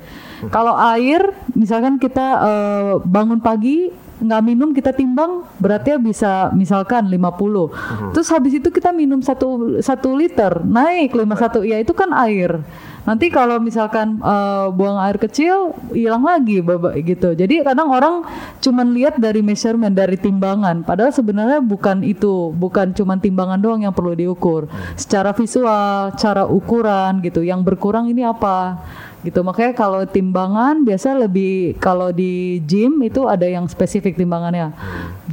Kalau 0.52 0.76
air, 0.76 1.32
misalkan 1.56 1.96
kita 1.96 2.26
eh, 2.44 2.92
bangun 3.08 3.40
pagi 3.40 4.04
nggak 4.14 4.42
minum 4.46 4.70
kita 4.70 4.94
timbang 4.94 5.42
beratnya 5.58 5.98
bisa 5.98 6.48
misalkan 6.54 7.10
50 7.10 8.14
terus 8.14 8.30
habis 8.30 8.56
itu 8.56 8.70
kita 8.70 8.94
minum 8.94 9.18
satu 9.18 9.82
satu 9.82 10.14
liter 10.14 10.62
naik 10.62 11.12
51 11.12 11.66
ya 11.66 11.76
itu 11.82 11.90
kan 11.92 12.14
air 12.14 12.62
nanti 13.04 13.28
kalau 13.28 13.60
misalkan 13.60 14.20
eh, 14.20 14.66
buang 14.72 14.98
air 15.00 15.16
kecil 15.20 15.72
hilang 15.92 16.24
lagi 16.24 16.60
baba- 16.64 16.96
gitu. 16.98 17.32
Jadi 17.32 17.64
kadang 17.64 17.88
orang 17.92 18.24
cuman 18.60 18.92
lihat 18.92 19.20
dari 19.20 19.40
measurement 19.44 19.92
dari 19.92 20.16
timbangan. 20.18 20.82
Padahal 20.82 21.12
sebenarnya 21.12 21.60
bukan 21.64 22.02
itu 22.04 22.52
bukan 22.52 22.92
cuman 22.92 23.20
timbangan 23.20 23.60
doang 23.60 23.80
yang 23.84 23.94
perlu 23.94 24.16
diukur. 24.16 24.66
Secara 24.96 25.32
visual 25.32 26.12
cara 26.16 26.44
ukuran 26.48 27.20
gitu. 27.22 27.44
Yang 27.44 27.60
berkurang 27.64 28.08
ini 28.08 28.24
apa 28.24 28.80
gitu. 29.24 29.40
Makanya 29.40 29.72
kalau 29.72 30.04
timbangan 30.04 30.84
biasa 30.84 31.16
lebih 31.16 31.80
kalau 31.80 32.12
di 32.12 32.60
gym 32.68 33.00
itu 33.00 33.24
ada 33.24 33.48
yang 33.48 33.64
spesifik 33.66 34.14
timbangannya. 34.20 34.70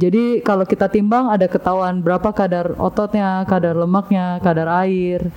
Jadi 0.00 0.40
kalau 0.40 0.64
kita 0.64 0.88
timbang 0.88 1.28
ada 1.28 1.44
ketahuan 1.46 2.00
berapa 2.00 2.32
kadar 2.32 2.72
ototnya 2.80 3.44
kadar 3.44 3.76
lemaknya 3.76 4.40
kadar 4.40 4.66
air 4.82 5.28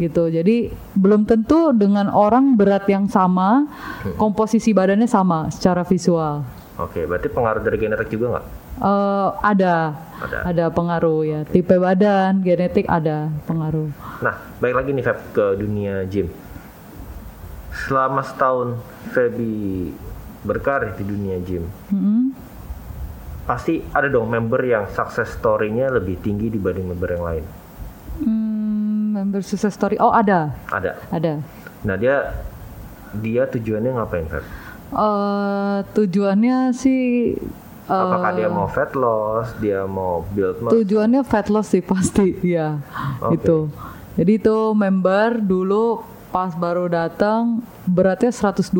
gitu. 0.00 0.32
Jadi 0.32 0.72
belum 0.96 1.28
tentu 1.28 1.76
dengan 1.76 2.08
orang 2.08 2.56
berat 2.56 2.88
yang 2.88 3.06
sama 3.06 3.68
komposisi 4.16 4.72
badannya 4.72 5.06
sama 5.06 5.52
secara 5.52 5.84
visual. 5.84 6.42
Oke, 6.78 7.04
berarti 7.04 7.28
pengaruh 7.28 7.60
dari 7.60 7.76
genetik 7.76 8.08
juga 8.08 8.38
nggak? 8.38 8.46
Eh, 8.78 9.28
ada. 9.42 9.76
Ada. 10.18 10.38
ada 10.50 10.64
pengaruh 10.74 11.22
ya. 11.22 11.40
Tipe 11.46 11.78
badan 11.78 12.42
genetik 12.42 12.90
ada 12.90 13.30
pengaruh. 13.46 13.90
Nah, 14.18 14.34
baik 14.58 14.74
lagi 14.74 14.90
nih 14.90 15.04
Feb 15.06 15.18
ke 15.30 15.46
dunia 15.54 16.02
gym. 16.10 16.26
Selama 17.78 18.20
setahun 18.20 18.74
Febi 19.08 19.92
berkarir 20.40 20.94
di 20.94 21.04
dunia 21.04 21.38
gym, 21.38 21.62
Mm-mm. 21.88 22.34
pasti 23.44 23.80
ada 23.88 24.06
dong 24.06 24.26
member 24.26 24.60
yang 24.60 24.86
success 24.88 25.32
story-nya 25.32 25.88
lebih 25.88 26.18
tinggi 26.18 26.48
dibanding 26.48 26.86
member 26.86 27.10
yang 27.10 27.24
lain. 27.24 27.44
Hmm, 28.18 29.14
member 29.14 29.40
success 29.40 29.72
story 29.72 29.94
oh 29.96 30.10
ada 30.10 30.50
Ada. 30.68 30.98
ada 31.08 31.38
Nah, 31.80 31.94
dia 31.94 32.34
dia 33.14 33.46
tujuannya 33.46 33.94
ngapain, 33.94 34.26
Feb? 34.26 34.42
Eh, 34.88 35.78
tujuannya 35.92 36.72
sih 36.72 37.36
eh, 37.84 37.92
Apakah 37.92 38.32
dia 38.32 38.48
mau 38.48 38.66
fat 38.66 38.92
loss, 38.92 39.54
dia 39.58 39.84
mau 39.84 40.26
build 40.28 40.58
muscle? 40.58 40.74
tujuannya 40.74 41.22
fat 41.22 41.46
loss 41.46 41.70
sih 41.70 41.80
pasti 41.80 42.34
ya 42.56 42.80
Oke. 43.20 43.38
itu 43.38 43.58
jadi 44.14 44.32
itu 44.34 44.56
member 44.72 45.38
dulu 45.38 46.02
pas 46.28 46.52
baru 46.52 46.86
datang 46.86 47.60
beratnya 47.84 48.28
125 48.28 48.72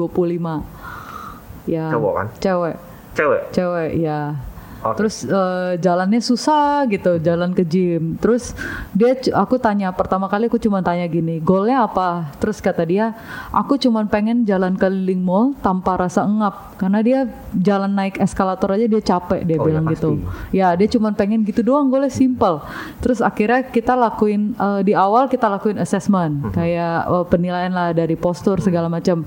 ya 1.65 1.87
Cowok 1.91 2.13
kan? 2.15 2.27
cewek 2.39 2.77
Cewek. 3.13 3.43
cewek 3.51 3.91
ya 3.99 4.37
Oke. 4.79 4.95
terus 5.03 5.27
eh, 5.27 5.75
jalannya 5.83 6.23
susah 6.23 6.87
gitu 6.87 7.19
jalan 7.19 7.51
ke 7.51 7.67
gym. 7.67 8.15
Terus 8.23 8.55
dia 8.95 9.19
aku 9.35 9.59
tanya 9.59 9.91
pertama 9.91 10.31
kali 10.31 10.47
aku 10.47 10.59
cuma 10.63 10.79
tanya 10.87 11.03
gini 11.11 11.43
goalnya 11.43 11.83
apa? 11.83 12.31
Terus 12.39 12.63
kata 12.63 12.87
dia 12.87 13.11
aku 13.51 13.75
cuma 13.75 14.07
pengen 14.07 14.47
jalan 14.47 14.79
keliling 14.79 15.19
mall 15.19 15.51
tanpa 15.59 15.99
rasa 15.99 16.23
engap 16.23 16.79
karena 16.79 17.03
dia 17.03 17.19
jalan 17.59 17.91
naik 17.91 18.23
eskalator 18.23 18.79
aja 18.79 18.87
dia 18.87 19.03
capek 19.03 19.43
dia 19.43 19.59
Oh, 19.59 19.67
bilang 19.67 19.85
ya 19.87 19.93
gitu. 19.99 20.11
Ya 20.55 20.69
dia 20.79 20.87
cuma 20.87 21.11
pengen 21.11 21.43
gitu 21.43 21.67
doang 21.67 21.91
goalnya 21.91 22.15
simple 22.15 22.63
terus 23.03 23.19
akhirnya 23.19 23.67
kita 23.67 23.99
lakuin 23.99 24.55
eh, 24.55 24.81
di 24.87 24.95
awal 24.95 25.27
kita 25.27 25.51
lakuin 25.51 25.83
assessment 25.83 26.55
kayak 26.55 27.03
eh, 27.03 27.25
penilaian 27.27 27.75
lah 27.75 27.91
dari 27.91 28.15
postur 28.15 28.63
segala 28.63 28.87
macam. 28.87 29.27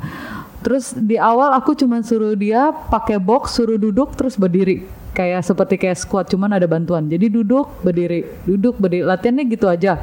Terus 0.62 0.94
di 0.94 1.18
awal 1.18 1.58
aku 1.58 1.74
cuma 1.74 2.00
suruh 2.06 2.38
dia 2.38 2.70
pakai 2.70 3.18
box, 3.18 3.58
suruh 3.58 3.82
duduk 3.82 4.14
terus 4.14 4.38
berdiri. 4.38 5.01
Kayak 5.12 5.44
seperti 5.44 5.76
kayak 5.76 6.00
squat, 6.00 6.32
cuman 6.32 6.56
ada 6.56 6.68
bantuan. 6.68 7.12
Jadi 7.12 7.28
duduk, 7.28 7.84
berdiri, 7.84 8.24
duduk, 8.48 8.80
berdiri. 8.80 9.04
Latihannya 9.04 9.44
gitu 9.52 9.68
aja. 9.68 10.00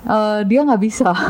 Eh, 0.00 0.40
dia 0.48 0.60
nggak 0.64 0.82
bisa. 0.82 1.12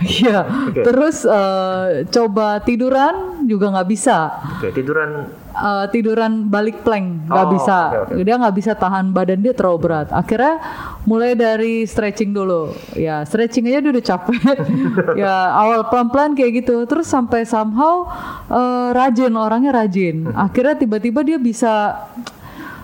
Iya. 0.00 0.42
Oke. 0.68 0.82
Terus 0.82 1.22
eh, 1.22 2.04
coba 2.10 2.58
tiduran 2.64 3.39
juga 3.50 3.66
nggak 3.68 3.88
bisa. 3.88 4.30
Oke, 4.54 4.70
tiduran 4.70 5.26
Eh, 5.50 5.86
tiduran 5.90 6.46
balik 6.46 6.86
plank 6.86 7.26
nggak 7.26 7.46
Oh, 7.46 7.50
bisa. 7.50 7.78
oke, 8.06 8.14
oke. 8.14 8.22
Dia 8.22 8.38
nggak 8.38 8.54
bisa 8.54 8.72
tahan 8.72 9.10
badan 9.10 9.42
dia 9.42 9.50
terlalu 9.50 9.78
berat. 9.82 10.08
Akhirnya 10.08 10.62
mulai 11.02 11.34
dari 11.34 11.82
stretching 11.82 12.30
dulu. 12.30 12.70
Ya 12.94 13.20
stretching 13.22 13.66
aja 13.66 13.82
dia 13.82 13.90
udah 13.90 14.06
capek. 14.06 14.38
ya 15.20 15.34
awal 15.52 15.90
pelan-pelan 15.90 16.32
kayak 16.32 16.62
gitu. 16.62 16.86
Terus 16.86 17.04
sampai 17.04 17.42
somehow 17.42 18.06
eh, 18.46 18.88
rajin 18.94 19.34
orangnya 19.34 19.74
rajin. 19.74 20.30
Akhirnya 20.30 20.78
tiba-tiba 20.78 21.20
dia 21.20 21.36
bisa 21.36 21.98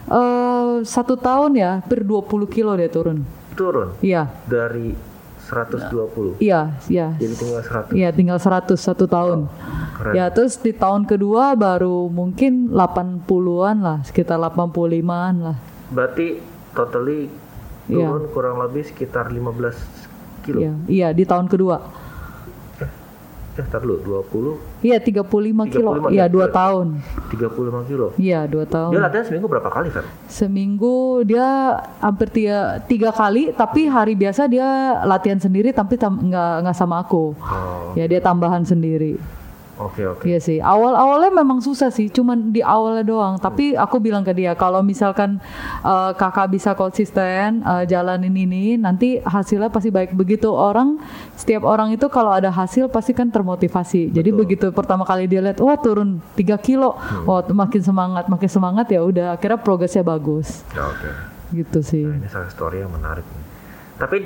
eh 0.04 0.74
satu 0.82 1.14
tahun 1.14 1.52
ya, 1.54 1.72
per 1.80 2.02
20 2.02 2.26
kilo 2.46 2.74
dia 2.74 2.86
turun. 2.86 3.22
turun 3.54 3.88
Iya, 3.98 4.28
dari 4.44 4.92
120 5.46 6.42
iya, 6.42 6.74
iya. 6.90 7.14
jadi 7.14 7.34
tinggal 7.38 7.62
100. 7.62 7.94
Iya 7.94 8.08
tinggal 8.10 8.38
100 8.42 8.74
satu 8.74 9.06
tahun. 9.06 9.46
keren. 9.94 10.12
Ya 10.18 10.26
terus 10.34 10.58
di 10.58 10.74
tahun 10.74 11.06
kedua 11.06 11.54
baru 11.54 12.10
mungkin 12.10 12.74
80-an 12.74 13.76
lah, 13.78 13.98
sekitar 14.02 14.42
85-an 14.42 15.34
lah. 15.38 15.56
Berarti 15.94 16.42
totally 16.74 17.30
Iya. 17.86 18.10
turun 18.10 18.24
kurang 18.34 18.56
lebih 18.58 18.82
sekitar 18.82 19.30
15 19.30 19.78
kilo. 20.42 20.58
Iya, 20.58 20.74
iya 20.90 21.08
di 21.14 21.22
tahun 21.22 21.46
kedua. 21.46 21.78
Eh, 23.56 23.64
tar 23.64 23.80
dulu 23.80 23.96
20 24.04 24.60
Iya 24.82 25.00
35 25.00 25.24
kilo. 25.66 25.96
35 25.96 26.12
Iya 26.12 26.18
ya, 26.18 26.26
dua 26.26 26.44
berarti. 26.44 26.54
tahun. 26.54 26.86
35 27.26 27.80
kilo. 27.84 28.06
Iya 28.14 28.40
dua 28.44 28.62
Dia 28.62 28.74
tahun. 28.76 28.90
latihan 29.00 29.24
seminggu 29.24 29.46
berapa 29.48 29.68
kali, 29.70 29.88
Fer? 29.88 30.04
Seminggu 30.26 30.94
dia 31.22 31.48
hampir 31.98 32.28
tiga, 32.28 32.58
tiga 32.82 33.10
kali, 33.10 33.50
tapi 33.50 33.86
hari 33.86 34.12
biasa 34.12 34.44
dia 34.44 34.68
latihan 35.02 35.36
sendiri, 35.36 35.72
tapi 35.72 35.96
tam- 35.96 36.20
nggak 36.22 36.54
nggak 36.62 36.76
sama 36.76 37.00
aku. 37.00 37.32
Oh, 37.34 37.92
Ya 37.92 38.04
dia 38.04 38.20
tambahan 38.20 38.60
sendiri. 38.62 39.16
Oke 39.76 40.02
oke. 40.02 40.24
Iya 40.24 40.38
sih. 40.40 40.58
Awal-awalnya 40.58 41.32
memang 41.32 41.60
susah 41.60 41.92
sih, 41.92 42.08
cuman 42.08 42.50
di 42.50 42.64
awalnya 42.64 43.04
doang. 43.04 43.36
Tapi 43.36 43.76
aku 43.76 44.00
bilang 44.00 44.24
ke 44.24 44.32
dia 44.32 44.56
kalau 44.56 44.80
misalkan 44.80 45.38
eh, 45.84 46.10
kakak 46.16 46.48
bisa 46.50 46.72
konsisten 46.72 47.60
eh, 47.60 47.84
jalanin 47.84 48.32
ini, 48.32 48.80
nanti 48.80 49.20
hasilnya 49.20 49.68
pasti 49.68 49.92
baik. 49.92 50.16
Begitu 50.16 50.48
orang, 50.48 50.96
setiap 51.36 51.68
orang 51.68 51.92
itu 51.92 52.08
kalau 52.08 52.32
ada 52.32 52.48
hasil 52.48 52.88
pasti 52.88 53.12
kan 53.12 53.28
termotivasi. 53.28 54.10
Jadi 54.10 54.30
Betul. 54.32 54.40
begitu 54.42 54.66
pertama 54.72 55.04
kali 55.04 55.28
dia 55.28 55.44
lihat, 55.44 55.60
wah 55.60 55.76
turun 55.76 56.18
3 56.34 56.56
kilo, 56.58 56.96
wah 57.28 57.44
makin 57.52 57.82
semangat, 57.84 58.26
makin 58.32 58.48
semangat 58.48 58.88
ya 58.88 59.04
udah. 59.04 59.36
Akhirnya 59.36 59.60
progresnya 59.60 60.00
bagus, 60.00 60.64
Ya, 60.72 60.88
oke. 60.88 61.10
gitu 61.52 61.78
sih. 61.84 62.04
Nah, 62.04 62.16
ini 62.18 62.28
salah 62.32 62.48
story 62.48 62.80
yang 62.80 62.90
menarik 62.90 63.22
nih. 63.22 63.44
Tapi 63.96 64.16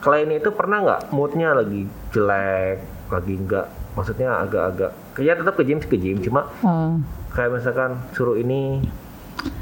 klien 0.00 0.30
itu 0.32 0.50
pernah 0.52 0.78
nggak 0.84 1.00
moodnya 1.10 1.56
lagi 1.56 1.88
jelek, 2.12 2.95
lagi 3.08 3.34
nggak, 3.36 3.66
maksudnya 3.92 4.38
agak-agak, 4.38 4.90
kayak 5.12 5.38
tetap 5.38 5.54
ke 5.54 5.62
gym 5.62 5.78
ke 5.78 5.96
gym, 5.96 6.18
cuma 6.18 6.50
Ah. 6.60 6.96
kayak 7.30 7.54
misalkan 7.54 7.96
suruh 8.10 8.34
ini, 8.34 8.82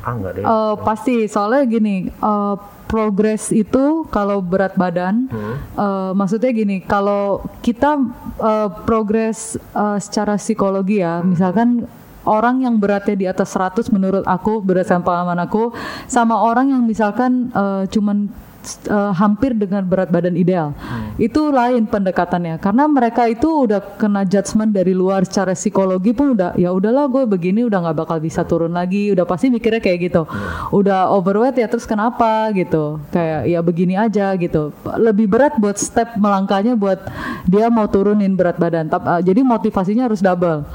ah 0.00 0.12
nggak 0.12 0.32
deh. 0.34 0.42
Eh, 0.42 0.74
pasti 0.80 1.26
soalnya 1.26 1.62
gini 1.64 1.96
eh, 2.08 2.54
progres 2.84 3.50
itu 3.50 4.06
kalau 4.08 4.38
berat 4.38 4.76
badan 4.76 5.26
Hmm. 5.26 5.54
eh, 5.74 6.12
maksudnya 6.14 6.50
gini 6.50 6.78
kalau 6.80 7.42
kita 7.60 7.98
eh, 8.38 8.68
progres 8.84 9.38
eh, 9.56 9.98
secara 9.98 10.36
psikologi 10.36 10.98
ya 10.98 11.20
misalkan 11.20 11.84
orang 12.24 12.62
yang 12.62 12.78
beratnya 12.78 13.12
di 13.12 13.26
atas 13.26 13.52
100 13.52 13.90
menurut 13.90 14.24
aku 14.24 14.62
berdasarkan 14.62 15.02
pengalaman 15.02 15.42
aku 15.42 15.74
sama 16.06 16.38
orang 16.38 16.70
yang 16.70 16.82
misalkan 16.82 17.50
eh, 17.50 17.84
cuman 17.88 18.30
eh, 18.88 19.12
hampir 19.14 19.52
dengan 19.54 19.84
berat 19.84 20.08
badan 20.08 20.34
ideal. 20.34 20.72
Itu 21.20 21.52
lain 21.54 21.86
pendekatannya 21.86 22.58
karena 22.58 22.84
mereka 22.90 23.28
itu 23.30 23.68
udah 23.68 24.00
kena 24.00 24.26
judgement 24.26 24.72
dari 24.72 24.96
luar 24.96 25.22
secara 25.28 25.54
psikologi 25.54 26.10
pun 26.10 26.34
udah 26.34 26.56
ya 26.58 26.72
udahlah 26.74 27.06
gue 27.06 27.24
begini 27.28 27.62
udah 27.68 27.84
nggak 27.84 27.96
bakal 28.04 28.18
bisa 28.18 28.42
turun 28.42 28.74
lagi, 28.74 29.12
udah 29.12 29.24
pasti 29.28 29.52
mikirnya 29.52 29.80
kayak 29.80 29.98
gitu. 30.10 30.22
Udah 30.74 31.12
overweight 31.12 31.60
ya 31.60 31.68
terus 31.70 31.84
kenapa 31.84 32.50
gitu. 32.56 32.98
Kayak 33.12 33.40
ya 33.46 33.60
begini 33.60 33.94
aja 33.94 34.34
gitu. 34.34 34.74
Lebih 34.82 35.26
berat 35.30 35.54
buat 35.60 35.76
step 35.78 36.16
melangkahnya 36.18 36.74
buat 36.74 36.98
dia 37.46 37.68
mau 37.68 37.86
turunin 37.86 38.34
berat 38.34 38.56
badan. 38.56 38.88
Eh, 38.90 39.22
jadi 39.22 39.40
motivasinya 39.44 40.08
harus 40.10 40.24
double. 40.24 40.66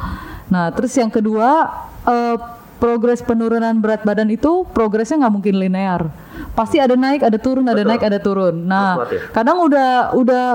Nah, 0.49 0.73
terus 0.73 0.93
yang 0.97 1.13
kedua 1.13 1.69
eh, 2.05 2.37
progres 2.79 3.19
penurunan 3.21 3.75
berat 3.83 4.07
badan 4.07 4.31
itu 4.31 4.63
progresnya 4.71 5.27
nggak 5.27 5.33
mungkin 5.35 5.55
linear. 5.59 6.28
Pasti 6.51 6.77
ada 6.77 6.93
naik, 6.93 7.21
ada 7.21 7.35
turun, 7.35 7.65
ada 7.65 7.81
naik, 7.85 8.01
ada 8.01 8.19
turun. 8.19 8.55
Nah, 8.63 8.99
kadang 9.29 9.57
udah 9.61 9.89
udah 10.13 10.45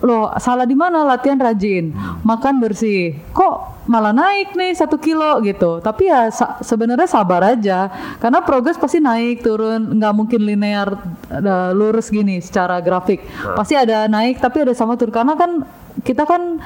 loh 0.00 0.28
salah 0.36 0.62
di 0.62 0.74
mana? 0.74 1.00
Latihan 1.02 1.36
rajin, 1.36 1.94
makan 2.20 2.60
bersih, 2.60 3.16
kok 3.30 3.72
malah 3.84 4.12
naik 4.12 4.52
nih 4.52 4.72
satu 4.72 4.96
kilo 4.96 5.40
gitu. 5.40 5.80
Tapi 5.80 6.08
ya 6.08 6.28
sa- 6.28 6.60
sebenarnya 6.60 7.04
sabar 7.06 7.40
aja, 7.46 7.88
karena 8.18 8.40
progres 8.40 8.76
pasti 8.76 9.00
naik 9.00 9.40
turun, 9.40 9.96
nggak 9.96 10.12
mungkin 10.12 10.40
linear 10.40 10.92
eh, 11.30 11.70
lurus 11.72 12.08
gini 12.08 12.36
secara 12.38 12.78
grafik. 12.78 13.24
Pasti 13.54 13.72
ada 13.74 14.04
naik, 14.04 14.38
tapi 14.38 14.60
ada 14.60 14.72
sama 14.72 14.94
turun. 14.94 15.14
Karena 15.14 15.34
kan 15.34 15.64
kita 16.00 16.24
kan 16.24 16.60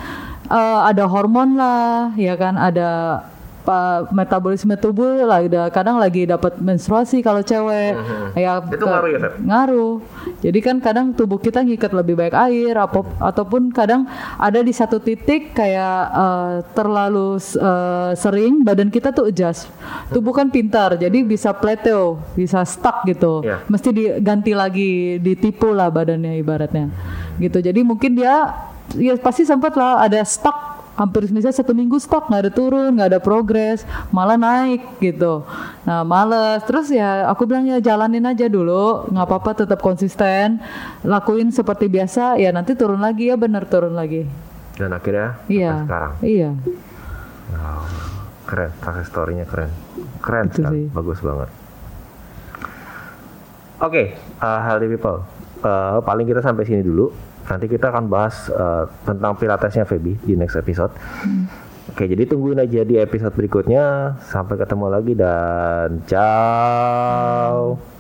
eh, 0.49 0.81
ada 0.85 1.07
hormon 1.07 1.55
lah, 1.55 2.11
ya 2.15 2.35
kan? 2.35 2.59
Ada 2.59 3.23
pa- 3.69 4.09
metabolisme 4.09 4.73
tubuh 4.81 5.21
lah 5.21 5.45
udah 5.45 5.69
kadang 5.69 6.01
lagi 6.01 6.25
dapat 6.25 6.57
menstruasi 6.57 7.21
kalau 7.21 7.45
cewek. 7.45 7.93
Ya 8.33 8.65
Itu 8.65 8.81
ke- 8.81 8.89
ngaruh 8.89 9.09
ya, 9.13 9.19
ngaruh. 9.37 9.95
Jadi 10.41 10.59
kan 10.65 10.81
kadang 10.81 11.13
tubuh 11.13 11.37
kita 11.37 11.61
ngikat 11.61 11.93
lebih 11.93 12.17
baik 12.17 12.33
air 12.33 12.73
apa 12.75 13.05
ataupun 13.21 13.69
kadang 13.69 14.09
ada 14.41 14.65
di 14.65 14.73
satu 14.73 14.97
titik 14.97 15.53
kayak 15.53 15.97
eh, 16.09 16.55
terlalu 16.73 17.37
eh, 17.37 18.13
sering 18.17 18.65
badan 18.65 18.89
kita 18.89 19.13
tuh 19.13 19.29
adjust. 19.29 19.69
Tubuh 20.09 20.33
kan 20.33 20.49
pintar 20.49 20.97
jadi 20.97 21.21
bisa 21.21 21.53
plateau 21.53 22.17
bisa 22.33 22.65
stuck 22.65 23.05
gitu. 23.05 23.45
Iya. 23.45 23.61
mesti 23.69 23.91
diganti 23.91 24.57
lagi 24.57 24.91
ditipu 25.19 25.77
lah 25.77 25.93
badannya 25.93 26.41
ibaratnya. 26.41 26.89
Gitu. 27.37 27.61
Jadi 27.61 27.81
mungkin 27.85 28.17
dia 28.17 28.55
ya 28.97 29.13
pasti 29.21 29.45
sempat 29.45 29.77
lah 29.77 30.01
ada 30.01 30.25
stuck 30.25 30.68
hampir 30.99 31.23
misalnya 31.31 31.55
satu 31.55 31.71
minggu 31.73 31.97
stuck 31.97 32.27
nggak 32.27 32.43
ada 32.43 32.53
turun 32.53 32.91
nggak 32.99 33.15
ada 33.15 33.21
progres 33.23 33.87
malah 34.11 34.35
naik 34.35 34.83
gitu 34.99 35.47
nah 35.87 36.03
males 36.03 36.67
terus 36.67 36.91
ya 36.91 37.31
aku 37.31 37.47
bilang 37.47 37.65
ya 37.65 37.79
jalanin 37.79 38.27
aja 38.27 38.51
dulu 38.51 39.07
nggak 39.09 39.25
apa-apa 39.25 39.63
tetap 39.63 39.79
konsisten 39.79 40.59
lakuin 41.07 41.49
seperti 41.49 41.87
biasa 41.87 42.35
ya 42.37 42.51
nanti 42.51 42.75
turun 42.75 42.99
lagi 42.99 43.31
ya 43.31 43.39
bener 43.39 43.63
turun 43.65 43.95
lagi 43.95 44.27
Dan 44.75 44.91
akhirnya 44.91 45.39
iya 45.47 45.87
sekarang. 45.87 46.13
iya 46.21 46.51
Wow, 47.49 47.81
keren, 48.45 48.71
success 48.77 49.09
story-nya 49.09 49.49
keren. 49.49 49.73
Keren 50.21 50.47
Itu 50.47 50.61
sekali, 50.61 50.85
sih. 50.85 50.93
bagus 50.93 51.19
banget. 51.19 51.49
Oke, 53.79 54.03
uh, 54.39 54.61
healthy 54.61 54.85
people. 54.87 55.23
Uh, 55.61 56.03
paling 56.03 56.27
kita 56.27 56.43
sampai 56.43 56.63
sini 56.63 56.83
dulu. 56.83 57.09
Nanti 57.49 57.67
kita 57.67 57.89
akan 57.89 58.05
bahas 58.13 58.53
uh, 58.53 58.85
tentang 59.09 59.35
pilatesnya 59.41 59.89
Feby 59.89 60.21
di 60.21 60.37
next 60.37 60.61
episode. 60.61 60.93
Oke, 61.89 62.05
jadi 62.05 62.29
tungguin 62.29 62.61
aja 62.61 62.85
di 62.85 63.01
episode 63.01 63.33
berikutnya. 63.33 64.15
Sampai 64.29 64.61
ketemu 64.61 64.87
lagi 64.93 65.13
dan 65.17 66.05
ciao. 66.05 67.98